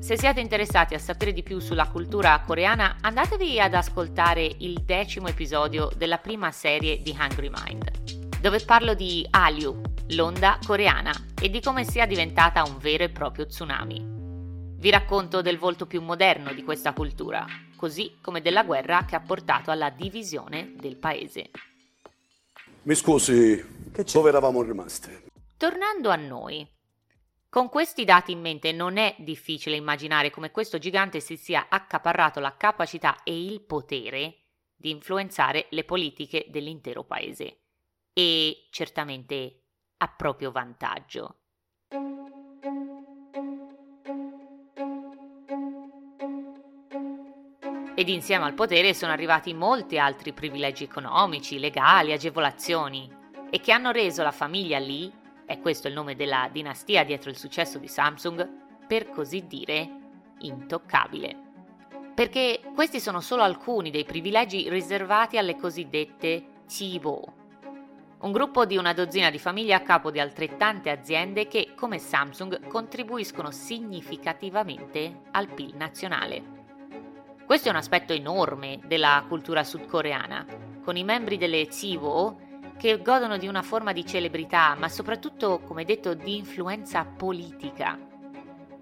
Se 0.00 0.18
siete 0.18 0.40
interessati 0.40 0.92
a 0.92 0.98
sapere 0.98 1.32
di 1.32 1.42
più 1.42 1.60
sulla 1.60 1.88
cultura 1.88 2.38
coreana, 2.44 2.98
andatevi 3.00 3.58
ad 3.58 3.72
ascoltare 3.72 4.44
il 4.58 4.82
decimo 4.82 5.28
episodio 5.28 5.90
della 5.96 6.18
prima 6.18 6.50
serie 6.50 7.00
di 7.00 7.16
Hungry 7.18 7.48
Mind, 7.48 8.38
dove 8.38 8.60
parlo 8.60 8.92
di 8.92 9.26
Hallyu, 9.30 9.80
l'onda 10.08 10.58
coreana, 10.66 11.14
e 11.40 11.48
di 11.48 11.62
come 11.62 11.84
sia 11.84 12.04
diventata 12.04 12.62
un 12.64 12.76
vero 12.76 13.04
e 13.04 13.08
proprio 13.08 13.46
tsunami. 13.46 14.04
Vi 14.76 14.90
racconto 14.90 15.40
del 15.40 15.56
volto 15.56 15.86
più 15.86 16.02
moderno 16.02 16.52
di 16.52 16.62
questa 16.62 16.92
cultura, 16.92 17.46
così 17.76 18.18
come 18.20 18.42
della 18.42 18.62
guerra 18.62 19.06
che 19.06 19.16
ha 19.16 19.20
portato 19.20 19.70
alla 19.70 19.88
divisione 19.88 20.74
del 20.78 20.96
paese. 20.96 21.48
Mi 22.82 22.94
scusi, 22.94 23.62
dove 24.12 24.28
eravamo 24.28 24.62
rimasti? 24.62 25.10
Tornando 25.56 26.10
a 26.10 26.16
noi. 26.16 26.66
Con 27.48 27.68
questi 27.68 28.04
dati 28.04 28.32
in 28.32 28.40
mente 28.40 28.72
non 28.72 28.96
è 28.96 29.16
difficile 29.18 29.76
immaginare 29.76 30.30
come 30.30 30.50
questo 30.50 30.78
gigante 30.78 31.20
si 31.20 31.36
sia 31.36 31.66
accaparrato 31.68 32.40
la 32.40 32.56
capacità 32.56 33.22
e 33.24 33.44
il 33.44 33.60
potere 33.60 34.36
di 34.76 34.90
influenzare 34.90 35.66
le 35.70 35.84
politiche 35.84 36.46
dell'intero 36.48 37.04
paese. 37.04 37.58
E 38.12 38.68
certamente 38.70 39.62
a 39.98 40.08
proprio 40.08 40.50
vantaggio. 40.52 41.36
Ed 47.98 48.08
insieme 48.08 48.44
al 48.44 48.54
potere 48.54 48.94
sono 48.94 49.10
arrivati 49.10 49.52
molti 49.52 49.98
altri 49.98 50.32
privilegi 50.32 50.84
economici, 50.84 51.58
legali, 51.58 52.12
agevolazioni 52.12 53.10
e 53.50 53.60
che 53.60 53.72
hanno 53.72 53.90
reso 53.90 54.22
la 54.22 54.30
famiglia 54.30 54.78
Lee, 54.78 55.10
e 55.44 55.58
questo 55.58 55.88
è 55.88 55.90
il 55.90 55.96
nome 55.96 56.14
della 56.14 56.48
dinastia 56.52 57.02
dietro 57.02 57.28
il 57.28 57.36
successo 57.36 57.76
di 57.78 57.88
Samsung, 57.88 58.48
per 58.86 59.10
così 59.10 59.48
dire, 59.48 59.90
intoccabile. 60.38 61.36
Perché 62.14 62.60
questi 62.72 63.00
sono 63.00 63.20
solo 63.20 63.42
alcuni 63.42 63.90
dei 63.90 64.04
privilegi 64.04 64.68
riservati 64.70 65.36
alle 65.36 65.56
cosiddette 65.56 66.44
Chibo, 66.68 67.32
un 68.20 68.30
gruppo 68.30 68.64
di 68.64 68.76
una 68.76 68.92
dozzina 68.92 69.28
di 69.28 69.40
famiglie 69.40 69.74
a 69.74 69.80
capo 69.80 70.12
di 70.12 70.20
altrettante 70.20 70.90
aziende 70.90 71.48
che, 71.48 71.72
come 71.74 71.98
Samsung, 71.98 72.68
contribuiscono 72.68 73.50
significativamente 73.50 75.22
al 75.32 75.48
PIL 75.48 75.74
nazionale. 75.74 76.57
Questo 77.48 77.68
è 77.68 77.70
un 77.70 77.78
aspetto 77.78 78.12
enorme 78.12 78.78
della 78.84 79.24
cultura 79.26 79.64
sudcoreana, 79.64 80.44
con 80.84 80.98
i 80.98 81.02
membri 81.02 81.38
delle 81.38 81.68
Zivo 81.70 82.36
che 82.76 83.00
godono 83.00 83.38
di 83.38 83.48
una 83.48 83.62
forma 83.62 83.94
di 83.94 84.04
celebrità, 84.04 84.76
ma 84.78 84.90
soprattutto, 84.90 85.60
come 85.60 85.86
detto, 85.86 86.12
di 86.12 86.36
influenza 86.36 87.06
politica. 87.06 87.98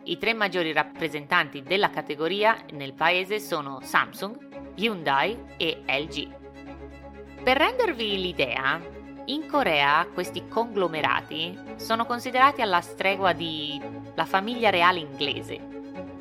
I 0.02 0.18
tre 0.18 0.34
maggiori 0.34 0.72
rappresentanti 0.72 1.62
della 1.62 1.90
categoria 1.90 2.56
nel 2.72 2.92
paese 2.92 3.38
sono 3.38 3.78
Samsung, 3.82 4.72
Hyundai 4.74 5.40
e 5.56 5.84
LG. 5.86 7.44
Per 7.44 7.56
rendervi 7.56 8.20
l'idea, 8.20 8.80
in 9.26 9.46
Corea 9.46 10.08
questi 10.12 10.48
conglomerati 10.48 11.56
sono 11.76 12.04
considerati 12.04 12.62
alla 12.62 12.80
stregua 12.80 13.32
di 13.32 13.80
la 14.16 14.24
famiglia 14.24 14.70
reale 14.70 14.98
inglese, 14.98 15.75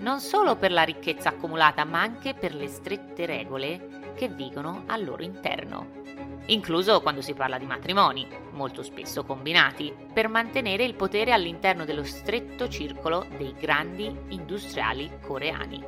non 0.05 0.19
solo 0.19 0.55
per 0.55 0.71
la 0.71 0.83
ricchezza 0.83 1.29
accumulata, 1.29 1.83
ma 1.83 2.00
anche 2.00 2.35
per 2.35 2.53
le 2.53 2.67
strette 2.67 3.25
regole 3.25 4.13
che 4.15 4.27
vigono 4.27 4.83
al 4.85 5.03
loro 5.03 5.24
interno, 5.24 6.03
incluso 6.45 7.01
quando 7.01 7.21
si 7.21 7.33
parla 7.33 7.57
di 7.57 7.65
matrimoni, 7.65 8.27
molto 8.51 8.83
spesso 8.83 9.24
combinati, 9.24 9.91
per 10.13 10.27
mantenere 10.27 10.83
il 10.83 10.93
potere 10.93 11.31
all'interno 11.31 11.85
dello 11.85 12.03
stretto 12.03 12.69
circolo 12.69 13.25
dei 13.35 13.55
grandi 13.59 14.15
industriali 14.29 15.09
coreani. 15.21 15.83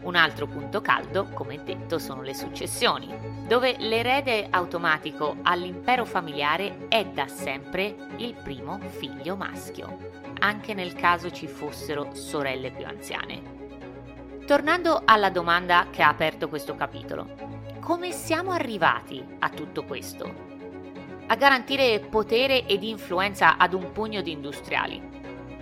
Un 0.00 0.14
altro 0.14 0.46
punto 0.46 0.80
caldo, 0.80 1.28
come 1.34 1.62
detto, 1.64 1.98
sono 1.98 2.22
le 2.22 2.34
successioni, 2.34 3.12
dove 3.46 3.76
l'erede 3.78 4.46
automatico 4.48 5.36
all'impero 5.42 6.04
familiare 6.04 6.86
è 6.88 7.04
da 7.04 7.26
sempre 7.26 7.94
il 8.16 8.34
primo 8.34 8.78
figlio 8.78 9.34
maschio, 9.34 9.98
anche 10.38 10.72
nel 10.72 10.94
caso 10.94 11.30
ci 11.30 11.48
fossero 11.48 12.14
sorelle 12.14 12.70
più 12.70 12.86
anziane. 12.86 13.56
Tornando 14.46 15.02
alla 15.04 15.30
domanda 15.30 15.88
che 15.90 16.02
ha 16.02 16.08
aperto 16.08 16.48
questo 16.48 16.74
capitolo, 16.74 17.34
come 17.80 18.12
siamo 18.12 18.52
arrivati 18.52 19.22
a 19.40 19.50
tutto 19.50 19.84
questo? 19.84 20.46
A 21.26 21.34
garantire 21.34 22.00
potere 22.00 22.64
ed 22.66 22.82
influenza 22.82 23.58
ad 23.58 23.74
un 23.74 23.92
pugno 23.92 24.22
di 24.22 24.32
industriali, 24.32 25.17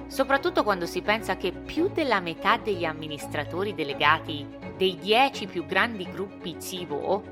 soprattutto 0.06 0.62
quando 0.62 0.86
si 0.86 1.02
pensa 1.02 1.36
che 1.36 1.52
più 1.52 1.88
della 1.88 2.20
metà 2.20 2.56
degli 2.56 2.84
amministratori 2.84 3.74
delegati 3.74 4.46
dei 4.76 4.96
dieci 4.96 5.46
più 5.46 5.64
grandi 5.66 6.04
gruppi 6.10 6.60
CIVO 6.60 7.22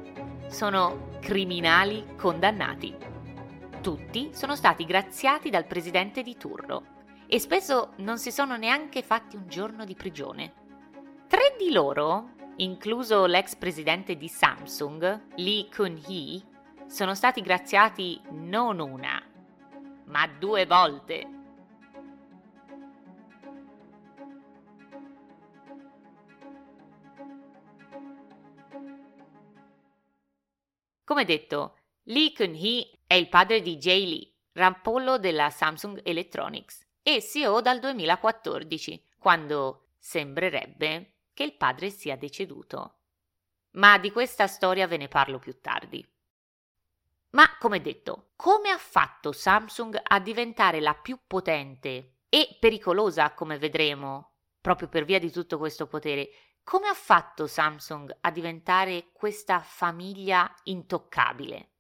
sono 0.49 1.11
criminali 1.21 2.05
condannati. 2.17 2.95
Tutti 3.81 4.31
sono 4.33 4.57
stati 4.57 4.85
graziati 4.85 5.51
dal 5.51 5.67
presidente 5.67 6.23
di 6.23 6.37
turno 6.37 6.93
e 7.27 7.39
spesso 7.39 7.93
non 7.97 8.19
si 8.19 8.31
sono 8.31 8.57
neanche 8.57 9.03
fatti 9.03 9.37
un 9.37 9.49
giorno 9.49 9.85
di 9.85 9.95
prigione. 9.95 10.53
Tre 11.27 11.55
di 11.59 11.73
loro, 11.73 12.31
incluso 12.57 13.27
l'ex 13.27 13.57
presidente 13.57 14.17
di 14.17 14.29
Samsung, 14.29 15.27
Lee 15.37 15.69
Kun-hee, 15.69 16.43
sono 16.87 17.15
stati 17.15 17.41
graziati 17.41 18.21
non 18.31 18.79
una, 18.79 19.23
ma 20.05 20.29
due 20.39 20.67
volte 20.67 21.34
Come 31.05 31.27
detto, 31.27 31.77
Lee 32.05 32.33
Kun-hee 32.33 33.01
è 33.07 33.13
il 33.13 33.29
padre 33.29 33.61
di 33.61 33.77
Jay 33.77 34.07
Lee, 34.07 34.33
rampollo 34.53 35.19
della 35.19 35.51
Samsung 35.51 36.01
Electronics 36.03 36.81
e 37.03 37.21
CEO 37.21 37.61
dal 37.61 37.79
2014, 37.79 39.05
quando 39.19 39.89
sembrerebbe 39.99 41.17
che 41.35 41.45
il 41.45 41.57
padre 41.57 41.91
sia 41.91 42.17
deceduto. 42.17 43.01
Ma 43.73 43.99
di 43.99 44.11
questa 44.11 44.47
storia 44.47 44.87
ve 44.87 44.97
ne 44.97 45.09
parlo 45.09 45.39
più 45.39 45.61
tardi. 45.61 46.07
Ma, 47.31 47.55
come 47.59 47.83
detto, 47.83 48.31
come 48.37 48.71
ha 48.71 48.79
fatto 48.79 49.33
Samsung 49.33 50.01
a 50.03 50.21
diventare 50.21 50.81
la 50.81 50.95
più 50.95 51.19
potente 51.27 52.21
e 52.31 52.57
pericolosa, 52.59 53.35
come 53.35 53.59
vedremo, 53.59 54.37
proprio 54.59 54.89
per 54.89 55.05
via 55.05 55.19
di 55.19 55.31
tutto 55.31 55.59
questo 55.59 55.87
potere, 55.87 56.31
come 56.65 56.89
ha 56.89 56.95
fatto 56.95 57.47
Samsung 57.47 58.17
a 58.23 58.31
diventare 58.31 59.11
questa 59.13 59.61
famiglia 59.61 60.53
intoccabile? 60.65 61.73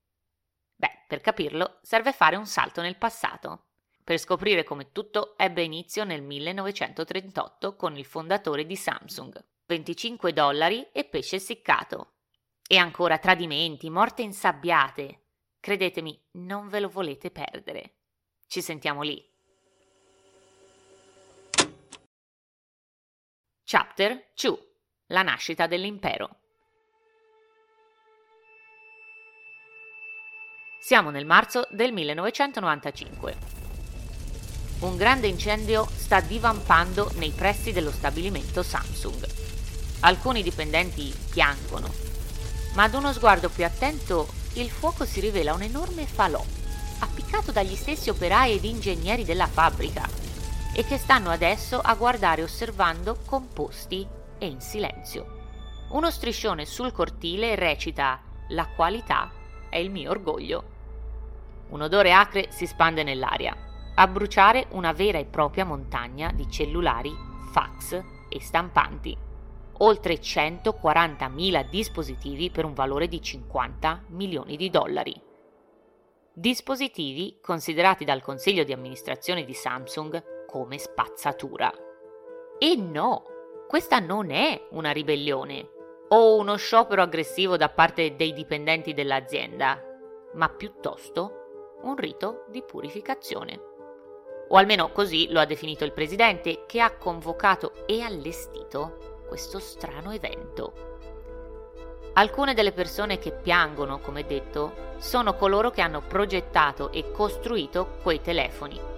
Beh, 0.77 1.05
per 1.09 1.23
capirlo 1.23 1.79
serve 1.81 2.13
fare 2.13 2.37
un 2.37 2.47
salto 2.47 2.83
nel 2.83 2.99
passato, 2.99 3.69
per 4.05 4.19
scoprire 4.19 4.63
come 4.63 4.93
tutto 4.93 5.39
ebbe 5.39 5.63
inizio 5.63 6.05
nel 6.05 6.21
1938 6.23 7.77
con 7.77 7.97
il 7.97 8.05
fondatore 8.05 8.67
di 8.67 8.77
Samsung. 8.77 9.43
25 9.67 10.35
dollari 10.35 10.87
e 10.93 11.05
pesce 11.05 11.37
essiccato. 11.37 12.17
E 12.67 12.77
ancora 12.77 13.17
tradimenti, 13.17 13.89
morte 13.89 14.21
insabbiate. 14.21 15.23
Credetemi, 15.61 16.23
non 16.33 16.69
ve 16.69 16.81
lo 16.81 16.91
volete 16.91 17.31
perdere. 17.31 17.95
Ci 18.47 18.61
sentiamo 18.61 19.01
lì. 19.01 19.27
Chapter 23.65 24.33
2 24.35 24.74
la 25.09 25.23
nascita 25.23 25.67
dell'impero. 25.67 26.37
Siamo 30.81 31.11
nel 31.11 31.27
marzo 31.27 31.67
del 31.71 31.93
1995. 31.93 33.37
Un 34.81 34.97
grande 34.97 35.27
incendio 35.27 35.87
sta 35.87 36.21
divampando 36.21 37.11
nei 37.15 37.31
pressi 37.31 37.73
dello 37.73 37.91
stabilimento 37.91 38.63
Samsung. 38.63 39.27
Alcuni 40.01 40.43
dipendenti 40.43 41.15
piangono, 41.31 41.91
ma 42.75 42.85
ad 42.85 42.95
uno 42.95 43.13
sguardo 43.13 43.49
più 43.49 43.65
attento 43.65 44.27
il 44.55 44.71
fuoco 44.71 45.05
si 45.05 45.21
rivela 45.21 45.55
un 45.55 45.63
enorme 45.63 46.07
falò, 46.07 46.43
appiccato 47.01 47.51
dagli 47.51 47.77
stessi 47.77 48.11
operai 48.11 48.55
ed 48.55 48.65
ingegneri 48.65 49.25
della 49.25 49.47
fabbrica, 49.47 50.07
e 50.75 50.85
che 50.85 50.99
stanno 50.99 51.31
adesso 51.31 51.79
a 51.81 51.95
guardare 51.95 52.43
osservando 52.43 53.19
composti 53.25 54.23
e 54.45 54.49
in 54.49 54.61
silenzio. 54.61 55.43
Uno 55.91 56.11
striscione 56.11 56.65
sul 56.65 56.93
cortile 56.93 57.55
recita 57.55 58.21
La 58.49 58.69
qualità 58.69 59.31
è 59.69 59.77
il 59.79 59.91
mio 59.91 60.11
orgoglio. 60.11 60.73
Un 61.71 61.83
odore 61.83 62.13
acre 62.13 62.51
si 62.51 62.67
spande 62.67 63.03
nell'aria, 63.03 63.57
a 63.95 64.07
bruciare 64.07 64.67
una 64.71 64.93
vera 64.93 65.19
e 65.19 65.25
propria 65.25 65.65
montagna 65.65 66.31
di 66.33 66.49
cellulari, 66.51 67.13
fax 67.53 68.03
e 68.29 68.41
stampanti. 68.41 69.17
Oltre 69.79 70.15
140.000 70.15 71.69
dispositivi 71.69 72.51
per 72.51 72.65
un 72.65 72.75
valore 72.75 73.09
di 73.09 73.21
50 73.21 74.05
milioni 74.09 74.57
di 74.57 74.71
dollari. 74.71 75.21
Dispositivi 76.33 77.39
considerati 77.41 78.05
dal 78.05 78.23
consiglio 78.23 78.65
di 78.65 78.73
amministrazione 78.73 79.45
di 79.45 79.55
Samsung 79.55 80.47
come 80.47 80.79
spazzatura. 80.79 81.73
E 82.59 82.77
no! 82.77 83.34
Questa 83.67 83.99
non 83.99 84.31
è 84.31 84.69
una 84.71 84.93
ribellione 84.93 85.69
o 86.09 86.37
uno 86.37 86.57
sciopero 86.57 87.03
aggressivo 87.03 87.57
da 87.57 87.71
parte 87.71 88.15
dei 88.15 88.33
dipendenti 88.33 88.93
dell'azienda, 88.93 89.83
ma 90.35 90.49
piuttosto 90.51 91.79
un 91.83 91.97
rito 91.97 92.45
di 92.49 92.63
purificazione. 92.63 93.61
O 94.49 94.57
almeno 94.57 94.93
così 94.93 95.31
lo 95.33 95.41
ha 95.41 95.47
definito 95.47 95.85
il 95.85 95.93
presidente 95.93 96.65
che 96.67 96.81
ha 96.81 96.95
convocato 96.97 97.87
e 97.87 98.03
allestito 98.03 99.23
questo 99.27 99.59
strano 99.59 100.13
evento. 100.13 100.93
Alcune 102.13 102.55
delle 102.55 102.73
persone 102.73 103.19
che 103.19 103.33
piangono, 103.33 103.99
come 103.99 104.25
detto, 104.25 104.93
sono 104.99 105.35
coloro 105.35 105.71
che 105.71 105.81
hanno 105.81 106.01
progettato 106.01 106.93
e 106.93 107.11
costruito 107.11 107.97
quei 108.03 108.21
telefoni 108.21 108.93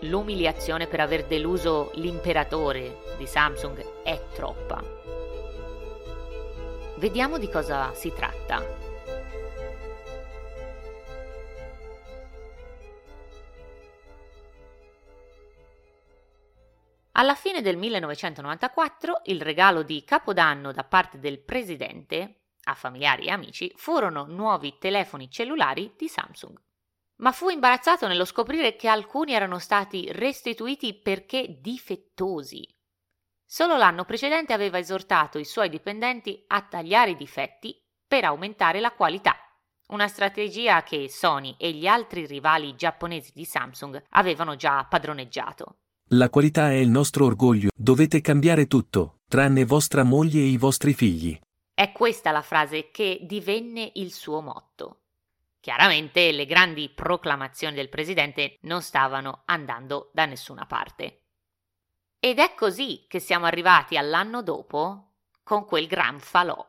l'umiliazione 0.00 0.86
per 0.86 1.00
aver 1.00 1.26
deluso 1.26 1.90
l'imperatore 1.94 3.14
di 3.16 3.26
Samsung 3.26 4.02
è 4.02 4.20
troppa. 4.32 4.82
Vediamo 6.96 7.38
di 7.38 7.48
cosa 7.48 7.92
si 7.94 8.12
tratta. 8.14 8.62
Alla 17.16 17.34
fine 17.34 17.62
del 17.62 17.76
1994 17.76 19.22
il 19.24 19.40
regalo 19.40 19.82
di 19.82 20.02
Capodanno 20.04 20.72
da 20.72 20.84
parte 20.84 21.18
del 21.18 21.38
presidente 21.40 22.40
a 22.64 22.74
familiari 22.74 23.26
e 23.26 23.30
amici 23.30 23.72
furono 23.76 24.24
nuovi 24.26 24.78
telefoni 24.78 25.30
cellulari 25.30 25.94
di 25.96 26.08
Samsung 26.08 26.58
ma 27.24 27.32
fu 27.32 27.48
imbarazzato 27.48 28.06
nello 28.06 28.26
scoprire 28.26 28.76
che 28.76 28.86
alcuni 28.86 29.32
erano 29.32 29.58
stati 29.58 30.12
restituiti 30.12 30.92
perché 30.92 31.56
difettosi. 31.58 32.68
Solo 33.46 33.78
l'anno 33.78 34.04
precedente 34.04 34.52
aveva 34.52 34.78
esortato 34.78 35.38
i 35.38 35.44
suoi 35.46 35.70
dipendenti 35.70 36.44
a 36.48 36.60
tagliare 36.60 37.12
i 37.12 37.16
difetti 37.16 37.74
per 38.06 38.24
aumentare 38.24 38.78
la 38.78 38.92
qualità, 38.92 39.36
una 39.88 40.06
strategia 40.06 40.82
che 40.82 41.08
Sony 41.08 41.54
e 41.58 41.72
gli 41.72 41.86
altri 41.86 42.26
rivali 42.26 42.76
giapponesi 42.76 43.32
di 43.34 43.46
Samsung 43.46 44.04
avevano 44.10 44.54
già 44.54 44.84
padroneggiato. 44.84 45.76
La 46.08 46.28
qualità 46.28 46.72
è 46.72 46.74
il 46.74 46.90
nostro 46.90 47.24
orgoglio, 47.24 47.70
dovete 47.74 48.20
cambiare 48.20 48.66
tutto, 48.66 49.20
tranne 49.30 49.64
vostra 49.64 50.02
moglie 50.02 50.40
e 50.40 50.48
i 50.48 50.58
vostri 50.58 50.92
figli. 50.92 51.38
È 51.72 51.90
questa 51.90 52.32
la 52.32 52.42
frase 52.42 52.90
che 52.90 53.20
divenne 53.22 53.92
il 53.94 54.12
suo 54.12 54.42
motto. 54.42 55.03
Chiaramente 55.64 56.30
le 56.30 56.44
grandi 56.44 56.90
proclamazioni 56.90 57.74
del 57.74 57.88
presidente 57.88 58.58
non 58.64 58.82
stavano 58.82 59.44
andando 59.46 60.10
da 60.12 60.26
nessuna 60.26 60.66
parte. 60.66 61.22
Ed 62.20 62.38
è 62.38 62.52
così 62.54 63.06
che 63.08 63.18
siamo 63.18 63.46
arrivati 63.46 63.96
all'anno 63.96 64.42
dopo 64.42 65.12
con 65.42 65.64
quel 65.64 65.86
gran 65.86 66.20
falò. 66.20 66.62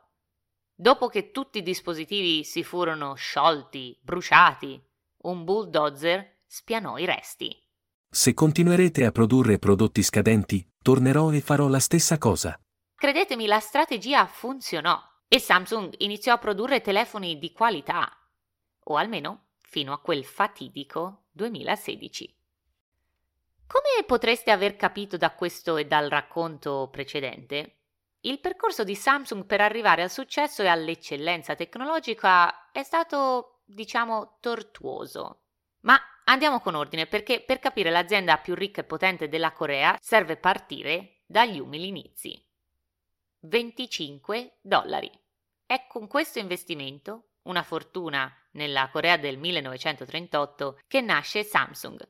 Dopo 0.74 1.10
che 1.10 1.32
tutti 1.32 1.58
i 1.58 1.62
dispositivi 1.62 2.46
si 2.46 2.64
furono 2.64 3.16
sciolti, 3.16 4.00
bruciati, 4.02 4.82
un 5.24 5.44
bulldozer 5.44 6.44
spianò 6.48 6.98
i 6.98 7.04
resti. 7.04 7.54
Se 8.10 8.34
continuerete 8.34 9.04
a 9.04 9.12
produrre 9.12 9.60
prodotti 9.60 10.04
scadenti, 10.04 10.66
tornerò 10.82 11.34
e 11.34 11.42
farò 11.42 11.68
la 11.68 11.80
stessa 11.80 12.18
cosa. 12.18 12.58
Credetemi, 12.96 13.46
la 13.46 13.60
strategia 13.60 14.26
funzionò 14.26 14.98
e 15.28 15.38
Samsung 15.38 15.96
iniziò 15.98 16.32
a 16.32 16.38
produrre 16.38 16.80
telefoni 16.80 17.38
di 17.38 17.52
qualità 17.52 18.10
o 18.86 18.96
almeno 18.96 19.48
fino 19.62 19.94
a 19.94 20.00
quel 20.00 20.26
fatidico 20.26 21.26
2016. 21.32 22.38
Come 23.68 24.04
potreste 24.06 24.52
aver 24.52 24.76
capito 24.76 25.18
da 25.18 25.32
questo 25.32 25.78
e 25.78 25.86
dal 25.86 26.10
racconto 26.10 26.88
precedente, 26.92 27.78
Il 28.26 28.40
percorso 28.40 28.84
di 28.84 28.96
Samsung 28.96 29.46
per 29.46 29.62
arrivare 29.62 30.02
al 30.02 30.10
successo 30.10 30.64
e 30.64 30.68
all'eccellenza 30.68 31.54
tecnologica 31.54 32.72
è 32.72 32.82
stato, 32.82 33.60
diciamo, 33.66 34.38
tortuoso. 34.40 35.42
Ma 35.82 35.96
andiamo 36.24 36.60
con 36.60 36.74
ordine 36.74 37.06
perché 37.06 37.42
per 37.42 37.60
capire 37.60 37.92
l'azienda 37.92 38.38
più 38.38 38.56
ricca 38.56 38.82
e 38.82 38.86
potente 38.86 39.30
della 39.30 39.52
Corea 39.52 39.96
serve 40.02 40.38
partire 40.38 41.22
dagli 41.28 41.60
umili 41.60 41.88
inizi. 41.90 42.44
25 43.42 44.58
dollari. 44.60 45.12
È 45.64 45.86
con 45.88 46.08
questo 46.08 46.40
investimento, 46.40 47.34
una 47.44 47.62
fortuna 47.62 48.36
nella 48.56 48.90
Corea 48.92 49.18
del 49.18 49.38
1938, 49.38 50.80
che 50.88 51.02
nasce 51.02 51.44
Samsung. 51.44 52.06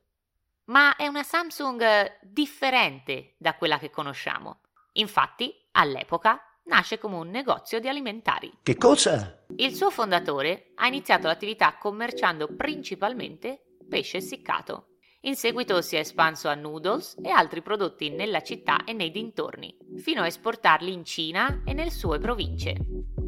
Ma 0.65 0.95
è 0.95 1.05
una 1.05 1.23
Samsung 1.23 2.19
differente 2.23 3.35
da 3.37 3.53
quella 3.55 3.77
che 3.77 3.91
conosciamo. 3.91 4.61
Infatti, 4.93 5.53
all'epoca, 5.73 6.41
nasce 6.65 6.97
come 6.97 7.17
un 7.17 7.29
negozio 7.29 7.79
di 7.79 7.87
alimentari. 7.87 8.51
Che 8.63 8.75
cosa? 8.77 9.45
Il 9.57 9.75
suo 9.75 9.91
fondatore 9.91 10.71
ha 10.75 10.87
iniziato 10.87 11.27
l'attività 11.27 11.77
commerciando 11.77 12.47
principalmente 12.55 13.77
pesce 13.87 14.17
essiccato. 14.17 14.87
In 15.21 15.35
seguito 15.35 15.81
si 15.81 15.95
è 15.95 15.99
espanso 15.99 16.49
a 16.49 16.55
noodles 16.55 17.17
e 17.23 17.29
altri 17.29 17.61
prodotti 17.61 18.09
nella 18.09 18.41
città 18.41 18.83
e 18.83 18.93
nei 18.93 19.09
dintorni, 19.09 19.75
fino 19.97 20.21
a 20.21 20.27
esportarli 20.27 20.93
in 20.93 21.03
Cina 21.03 21.63
e 21.65 21.73
nelle 21.73 21.89
sue 21.89 22.19
province. 22.19 22.75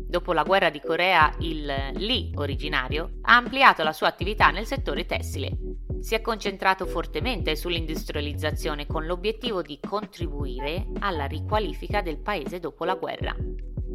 Dopo 0.09 0.31
la 0.31 0.43
guerra 0.43 0.69
di 0.69 0.79
Corea, 0.79 1.33
il 1.39 1.65
Lee 1.65 2.31
originario 2.35 3.17
ha 3.23 3.35
ampliato 3.35 3.83
la 3.83 3.91
sua 3.91 4.07
attività 4.07 4.51
nel 4.51 4.65
settore 4.65 5.05
tessile. 5.05 5.51
Si 5.99 6.15
è 6.15 6.21
concentrato 6.21 6.85
fortemente 6.85 7.57
sull'industrializzazione 7.57 8.87
con 8.87 9.05
l'obiettivo 9.05 9.61
di 9.61 9.77
contribuire 9.85 10.87
alla 10.99 11.25
riqualifica 11.25 12.01
del 12.01 12.19
paese 12.19 12.59
dopo 12.59 12.85
la 12.85 12.95
guerra. 12.95 13.35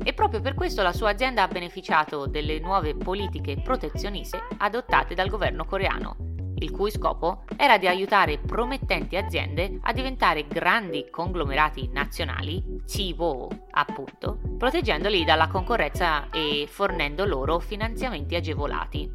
E 0.04 0.12
proprio 0.12 0.42
per 0.42 0.52
questo 0.52 0.82
la 0.82 0.92
sua 0.92 1.10
azienda 1.10 1.44
ha 1.44 1.48
beneficiato 1.48 2.26
delle 2.26 2.58
nuove 2.58 2.94
politiche 2.94 3.62
protezioniste 3.62 4.38
adottate 4.58 5.14
dal 5.14 5.28
governo 5.28 5.64
coreano, 5.64 6.31
il 6.62 6.70
cui 6.70 6.90
scopo 6.90 7.44
era 7.56 7.78
di 7.78 7.86
aiutare 7.86 8.38
promettenti 8.38 9.16
aziende 9.16 9.78
a 9.82 9.92
diventare 9.92 10.46
grandi 10.46 11.08
conglomerati 11.10 11.88
nazionali, 11.92 12.80
CIVO 12.86 13.48
appunto, 13.70 14.38
proteggendoli 14.56 15.24
dalla 15.24 15.48
concorrenza 15.48 16.28
e 16.30 16.66
fornendo 16.70 17.24
loro 17.24 17.58
finanziamenti 17.58 18.34
agevolati. 18.34 19.10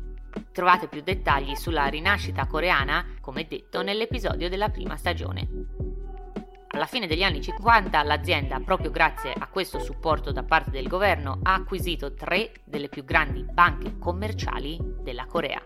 Trovate 0.52 0.88
più 0.88 1.02
dettagli 1.02 1.56
sulla 1.56 1.86
rinascita 1.88 2.48
coreana, 2.48 3.06
come 3.22 3.48
detto, 3.48 3.82
nell'episodio 3.82 4.50
della 4.50 4.70
prima 4.70 4.98
stagione. 4.98 5.48
Alla 6.70 6.86
fine 6.86 7.08
degli 7.08 7.24
anni 7.24 7.42
50 7.42 8.04
l'azienda, 8.04 8.60
proprio 8.60 8.92
grazie 8.92 9.34
a 9.34 9.48
questo 9.48 9.80
supporto 9.80 10.32
da 10.32 10.44
parte 10.44 10.70
del 10.70 10.88
governo, 10.88 11.40
ha 11.42 11.54
acquisito 11.54 12.14
tre 12.14 12.52
delle 12.66 12.90
più 12.90 13.04
grandi 13.04 13.44
banche 13.44 13.98
commerciali 13.98 14.78
della 15.02 15.26
Corea 15.26 15.60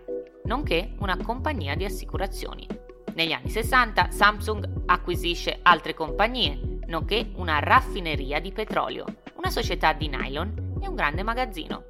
nonché 0.45 0.93
una 0.99 1.17
compagnia 1.17 1.75
di 1.75 1.85
assicurazioni. 1.85 2.67
Negli 3.13 3.31
anni 3.31 3.49
60 3.49 4.11
Samsung 4.11 4.83
acquisisce 4.85 5.59
altre 5.61 5.93
compagnie, 5.93 6.79
nonché 6.87 7.31
una 7.35 7.59
raffineria 7.59 8.39
di 8.39 8.51
petrolio, 8.51 9.05
una 9.35 9.49
società 9.49 9.93
di 9.93 10.07
nylon 10.07 10.77
e 10.81 10.87
un 10.87 10.95
grande 10.95 11.23
magazzino. 11.23 11.85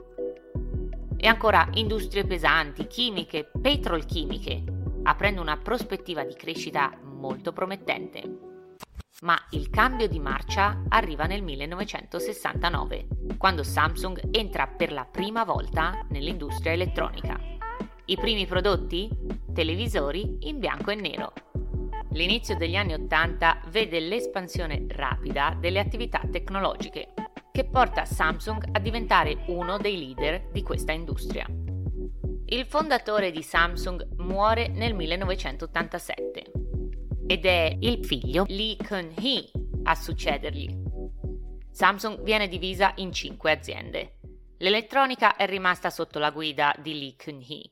E 1.17 1.27
ancora 1.27 1.67
industrie 1.73 2.25
pesanti, 2.25 2.87
chimiche, 2.87 3.49
petrolchimiche, 3.61 4.63
aprendo 5.03 5.41
una 5.41 5.57
prospettiva 5.57 6.23
di 6.23 6.33
crescita 6.33 6.91
molto 7.03 7.53
promettente. 7.53 8.49
Ma 9.21 9.37
il 9.51 9.69
cambio 9.69 10.07
di 10.07 10.19
marcia 10.19 10.81
arriva 10.89 11.25
nel 11.25 11.43
1969, 11.43 13.07
quando 13.37 13.61
Samsung 13.61 14.29
entra 14.31 14.65
per 14.65 14.91
la 14.91 15.05
prima 15.05 15.43
volta 15.43 16.03
nell'industria 16.09 16.71
elettronica. 16.71 17.39
I 18.05 18.17
primi 18.17 18.47
prodotti? 18.47 19.09
Televisori 19.53 20.37
in 20.41 20.57
bianco 20.57 20.89
e 20.89 20.95
nero. 20.95 21.33
L'inizio 22.13 22.57
degli 22.57 22.75
anni 22.75 22.93
Ottanta 22.93 23.61
vede 23.67 23.99
l'espansione 23.99 24.85
rapida 24.89 25.55
delle 25.57 25.79
attività 25.79 26.19
tecnologiche, 26.29 27.13
che 27.51 27.65
porta 27.65 28.05
Samsung 28.05 28.69
a 28.71 28.79
diventare 28.79 29.43
uno 29.47 29.77
dei 29.77 29.97
leader 29.97 30.49
di 30.51 30.63
questa 30.63 30.91
industria. 30.91 31.45
Il 32.45 32.65
fondatore 32.65 33.29
di 33.31 33.43
Samsung 33.43 34.15
muore 34.17 34.67
nel 34.67 34.95
1987 34.95 36.51
ed 37.27 37.45
è 37.45 37.77
il 37.79 38.03
figlio 38.03 38.45
Lee 38.47 38.77
Kun-hee 38.77 39.51
a 39.83 39.93
succedergli. 39.95 40.75
Samsung 41.69 42.23
viene 42.23 42.47
divisa 42.47 42.93
in 42.95 43.13
cinque 43.13 43.51
aziende. 43.51 44.17
L'elettronica 44.57 45.35
è 45.35 45.45
rimasta 45.45 45.89
sotto 45.89 46.19
la 46.19 46.31
guida 46.31 46.75
di 46.79 46.99
Lee 46.99 47.15
Kun-hee 47.15 47.71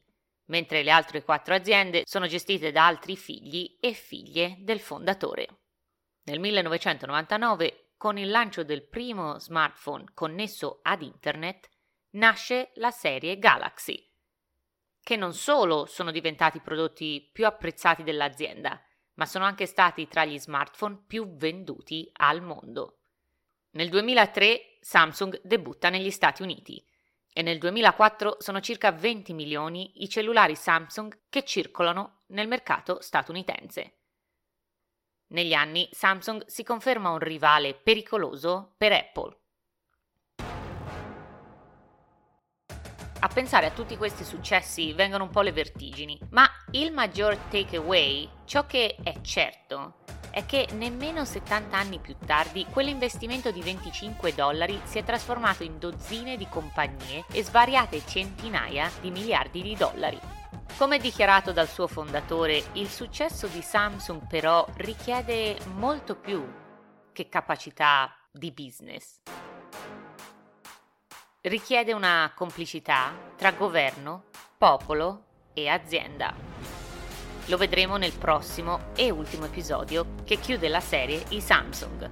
mentre 0.50 0.84
le 0.84 0.92
altre 0.92 1.24
quattro 1.24 1.56
aziende 1.56 2.04
sono 2.06 2.28
gestite 2.28 2.72
da 2.72 2.86
altri 2.86 3.16
figli 3.16 3.78
e 3.80 3.94
figlie 3.94 4.58
del 4.60 4.80
fondatore. 4.80 5.48
Nel 6.24 6.40
1999, 6.40 7.94
con 7.98 8.18
il 8.18 8.30
lancio 8.30 8.64
del 8.64 8.88
primo 8.88 9.40
smartphone 9.40 10.06
connesso 10.14 10.80
ad 10.84 11.02
Internet, 11.02 11.70
nasce 12.12 12.72
la 12.76 12.92
serie 12.92 13.38
Galaxy, 13.38 14.08
che 15.02 15.16
non 15.16 15.34
solo 15.34 15.86
sono 15.86 16.12
diventati 16.12 16.58
i 16.58 16.62
prodotti 16.62 17.30
più 17.32 17.46
apprezzati 17.46 18.04
dell'azienda, 18.04 18.82
ma 19.16 19.26
sono 19.26 19.46
anche 19.46 19.66
stati 19.66 20.08
tra 20.08 20.24
gli 20.26 20.40
smartphone 20.40 21.04
più 21.06 21.36
venduti 21.36 22.10
al 22.14 22.42
mondo. 22.42 23.00
Nel 23.72 23.90
2003 23.90 24.78
Samsung 24.80 25.42
debutta 25.44 25.90
negli 25.90 26.10
Stati 26.10 26.42
Uniti 26.42 26.84
e 27.32 27.42
nel 27.42 27.58
2004 27.58 28.38
sono 28.40 28.60
circa 28.60 28.92
20 28.92 29.34
milioni 29.34 30.04
i 30.04 30.10
cellulari 30.10 30.56
Samsung 30.56 31.26
che 31.30 31.44
circolano 31.44 32.24
nel 32.28 32.48
mercato 32.48 33.02
statunitense. 33.02 33.94
Negli 35.28 35.54
anni 35.54 35.88
Samsung 35.92 36.46
si 36.48 36.64
conferma 36.64 37.10
un 37.10 37.20
rivale 37.20 37.76
pericoloso 37.76 38.74
per 38.78 38.92
Apple. 38.94 39.38
A 43.22 43.28
pensare 43.28 43.66
a 43.66 43.72
tutti 43.72 43.98
questi 43.98 44.24
successi 44.24 44.94
vengono 44.94 45.26
un 45.26 45.30
po' 45.30 45.42
le 45.42 45.52
vertigini, 45.52 46.18
ma 46.30 46.50
il 46.72 46.94
maggior 46.94 47.36
takeaway, 47.36 48.30
ciò 48.46 48.66
che 48.66 48.96
è 49.04 49.20
certo, 49.22 49.96
è 50.32 50.46
che 50.46 50.68
nemmeno 50.74 51.26
70 51.26 51.78
anni 51.78 52.00
più 52.00 52.16
tardi 52.26 52.66
quell'investimento 52.66 53.52
di 53.52 53.62
25 53.62 54.34
dollari 54.34 54.80
si 54.84 54.98
è 54.98 55.04
trasformato 55.04 55.64
in 55.64 55.80
dozzine 55.80 56.38
di 56.38 56.48
compagnie 56.48 57.26
e 57.32 57.44
svariate 57.44 58.02
centinaia 58.06 58.90
di 59.02 59.12
miliardi 59.12 59.62
di 59.62 59.76
dollari. 59.76 60.20
Come 60.78 60.98
dichiarato 60.98 61.52
dal 61.52 61.68
suo 61.68 61.88
fondatore, 61.88 62.64
il 62.74 62.90
successo 62.90 63.48
di 63.48 63.62
Samsung 63.62 64.28
però 64.28 64.66
richiede 64.76 65.58
molto 65.76 66.16
più 66.16 66.46
che 67.12 67.28
capacità 67.28 68.16
di 68.32 68.52
business. 68.52 69.20
Richiede 71.42 71.94
una 71.94 72.32
complicità 72.36 73.14
tra 73.36 73.52
governo, 73.52 74.26
popolo 74.58 75.26
e 75.54 75.68
azienda. 75.68 76.59
Lo 77.50 77.58
vedremo 77.58 77.98
nel 77.98 78.14
prossimo 78.16 78.92
e 78.96 79.10
ultimo 79.10 79.46
episodio 79.46 80.14
che 80.24 80.38
chiude 80.38 80.70
la 80.70 80.80
serie 80.80 81.24
I 81.30 81.42
Samsung. 81.42 82.12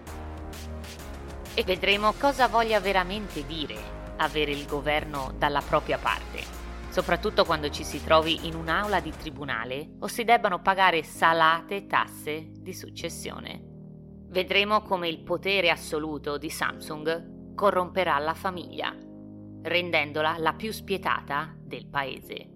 E 1.54 1.63
vedremo 1.63 2.13
cosa 2.13 2.47
voglia 2.47 2.80
veramente 2.80 3.45
dire 3.45 3.76
avere 4.17 4.50
il 4.50 4.65
governo 4.65 5.32
dalla 5.38 5.62
propria 5.62 6.00
parte, 6.00 6.41
soprattutto 6.89 7.45
quando 7.45 7.69
ci 7.69 7.84
si 7.84 8.04
trovi 8.04 8.47
in 8.47 8.56
un'aula 8.56 9.00
di 9.00 9.12
tribunale 9.12 9.97
o 10.00 10.08
si 10.08 10.23
debbano 10.23 10.60
pagare 10.60 11.04
salate 11.04 11.86
tasse 11.86 12.47
di 12.50 12.73
successione. 12.73 13.62
Vedremo 14.30 14.82
come 14.82 15.08
il 15.08 15.21
potere 15.21 15.69
assoluto 15.69 16.39
di 16.39 16.50
Samsung 16.50 17.54
corromperà 17.54 18.17
la 18.17 18.34
famiglia, 18.34 18.91
rendendola 19.62 20.38
la 20.39 20.54
più 20.54 20.71
spietata 20.71 21.56
del 21.60 21.86
paese 21.86 22.56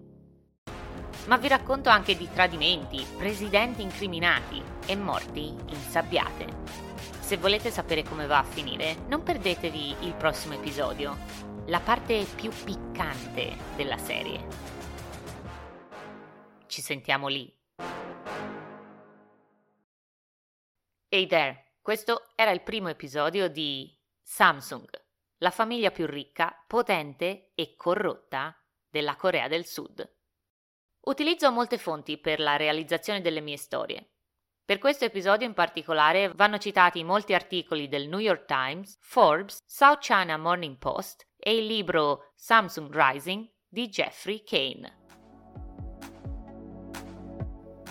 ma 1.25 1.37
vi 1.37 1.47
racconto 1.47 1.89
anche 1.89 2.15
di 2.15 2.29
tradimenti, 2.31 3.05
presidenti 3.17 3.81
incriminati 3.81 4.61
e 4.85 4.95
morti 4.95 5.55
insabbiate. 5.67 6.99
Se 7.19 7.37
volete 7.37 7.71
sapere 7.71 8.03
come 8.03 8.25
va 8.25 8.39
a 8.39 8.43
finire, 8.43 8.95
non 9.07 9.23
perdetevi 9.23 10.05
il 10.05 10.13
prossimo 10.15 10.55
episodio, 10.55 11.17
la 11.67 11.79
parte 11.79 12.25
più 12.35 12.49
piccante 12.49 13.55
della 13.75 13.97
serie. 13.97 14.45
Ci 16.65 16.81
sentiamo 16.81 17.27
lì. 17.27 17.53
Hey 21.07 21.27
there, 21.27 21.73
questo 21.81 22.29
era 22.35 22.51
il 22.51 22.61
primo 22.61 22.87
episodio 22.87 23.49
di 23.49 23.93
Samsung, 24.21 24.89
la 25.39 25.51
famiglia 25.51 25.91
più 25.91 26.05
ricca, 26.05 26.55
potente 26.67 27.51
e 27.53 27.75
corrotta 27.75 28.55
della 28.89 29.15
Corea 29.15 29.47
del 29.47 29.65
Sud. 29.65 30.20
Utilizzo 31.03 31.51
molte 31.51 31.79
fonti 31.79 32.19
per 32.19 32.39
la 32.39 32.57
realizzazione 32.57 33.21
delle 33.21 33.41
mie 33.41 33.57
storie. 33.57 34.11
Per 34.63 34.77
questo 34.77 35.03
episodio 35.03 35.47
in 35.47 35.55
particolare 35.55 36.31
vanno 36.35 36.59
citati 36.59 37.03
molti 37.03 37.33
articoli 37.33 37.87
del 37.87 38.07
New 38.07 38.19
York 38.19 38.45
Times, 38.45 38.97
Forbes, 39.01 39.63
South 39.65 39.99
China 39.99 40.37
Morning 40.37 40.77
Post 40.77 41.25
e 41.35 41.57
il 41.57 41.65
libro 41.65 42.31
Samsung 42.35 42.89
Rising 42.93 43.49
di 43.67 43.87
Jeffrey 43.87 44.43
Kane. 44.43 44.99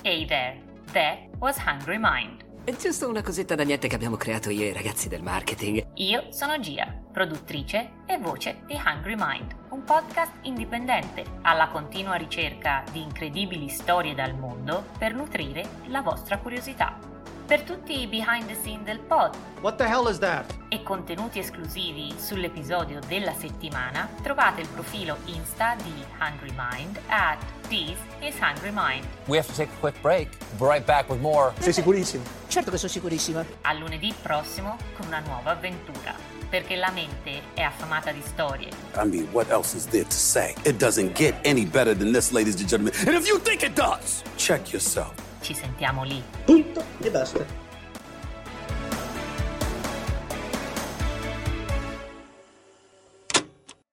Hey 0.03 0.25
there, 0.25 0.62
that 0.92 1.18
was 1.40 1.59
Hungry 1.66 1.99
Mind. 1.99 2.46
È 2.62 2.77
giusto 2.77 3.09
una 3.09 3.23
cosetta 3.23 3.57
da 3.57 3.64
niente 3.64 3.88
che 3.88 3.96
abbiamo 3.96 4.16
creato 4.16 4.51
io 4.51 4.62
e 4.62 4.68
i 4.68 4.73
ragazzi 4.73 5.09
del 5.09 5.23
marketing. 5.23 5.85
Io 5.94 6.31
sono 6.31 6.61
Gia, 6.61 6.87
produttrice 7.11 8.05
e 8.07 8.18
voce 8.18 8.62
di 8.66 8.75
Hungry 8.75 9.16
Mind, 9.16 9.60
un 9.80 9.84
podcast 9.84 10.32
indipendente 10.42 11.24
alla 11.42 11.68
continua 11.68 12.14
ricerca 12.16 12.84
di 12.92 13.00
incredibili 13.00 13.70
storie 13.70 14.14
dal 14.14 14.34
mondo 14.34 14.84
per 14.98 15.14
nutrire 15.14 15.66
la 15.86 16.02
vostra 16.02 16.36
curiosità. 16.36 16.98
Per 17.46 17.62
tutti 17.62 18.00
i 18.00 18.06
behind 18.06 18.46
the 18.46 18.54
scene 18.54 18.82
del 18.84 19.00
pod 19.00 19.34
What 19.60 19.76
the 19.76 19.88
hell 19.88 20.06
is 20.08 20.18
that? 20.18 20.54
e 20.68 20.82
contenuti 20.82 21.38
esclusivi 21.38 22.14
sull'episodio 22.16 23.00
della 23.08 23.32
settimana, 23.32 24.08
trovate 24.22 24.60
il 24.60 24.68
profilo 24.68 25.16
Insta 25.24 25.74
di 25.82 26.04
Hungry 26.20 26.54
Mind 26.54 27.00
at 27.08 27.38
This 27.68 27.96
is 28.20 28.38
Hungry 28.38 28.70
Mind. 28.72 29.06
We 29.26 29.38
have 29.38 29.48
to 29.48 29.54
take 29.54 29.72
a 29.72 29.80
quick 29.80 29.98
break. 30.02 30.28
We're 30.58 30.70
right 30.70 30.84
back 30.84 31.08
with 31.08 31.20
more. 31.20 31.52
Sei 31.58 31.72
sicurissimo? 31.72 32.39
Certo 32.50 32.72
che 32.72 32.78
sono 32.78 32.90
sicurissima. 32.90 33.44
A 33.60 33.72
lunedì 33.74 34.12
prossimo 34.20 34.76
con 34.96 35.06
una 35.06 35.20
nuova 35.20 35.52
avventura, 35.52 36.12
perché 36.48 36.74
la 36.74 36.90
mente 36.90 37.42
è 37.54 37.60
affamata 37.62 38.10
di 38.10 38.20
storie. 38.24 38.70
I 38.96 39.06
mean, 39.06 39.28
what 39.30 39.48
else 39.50 39.76
is 39.76 39.86
there 39.86 40.02
to 40.02 40.10
say? 40.10 40.56
It 40.64 40.76
doesn't 40.76 41.16
get 41.16 41.36
any 41.46 41.64
better 41.64 41.96
than 41.96 42.10
this, 42.10 42.32
ladies 42.32 42.56
and 42.58 42.68
gentlemen. 42.68 42.92
And 43.06 43.14
if 43.16 43.28
you 43.28 43.38
think 43.38 43.62
it 43.62 43.74
does, 43.74 44.24
check 44.36 44.72
yourself. 44.72 45.12
Ci 45.42 45.54
sentiamo 45.54 46.02
lì. 46.02 46.20
Punto 46.44 46.82
e 47.00 47.10
basta. 47.10 47.69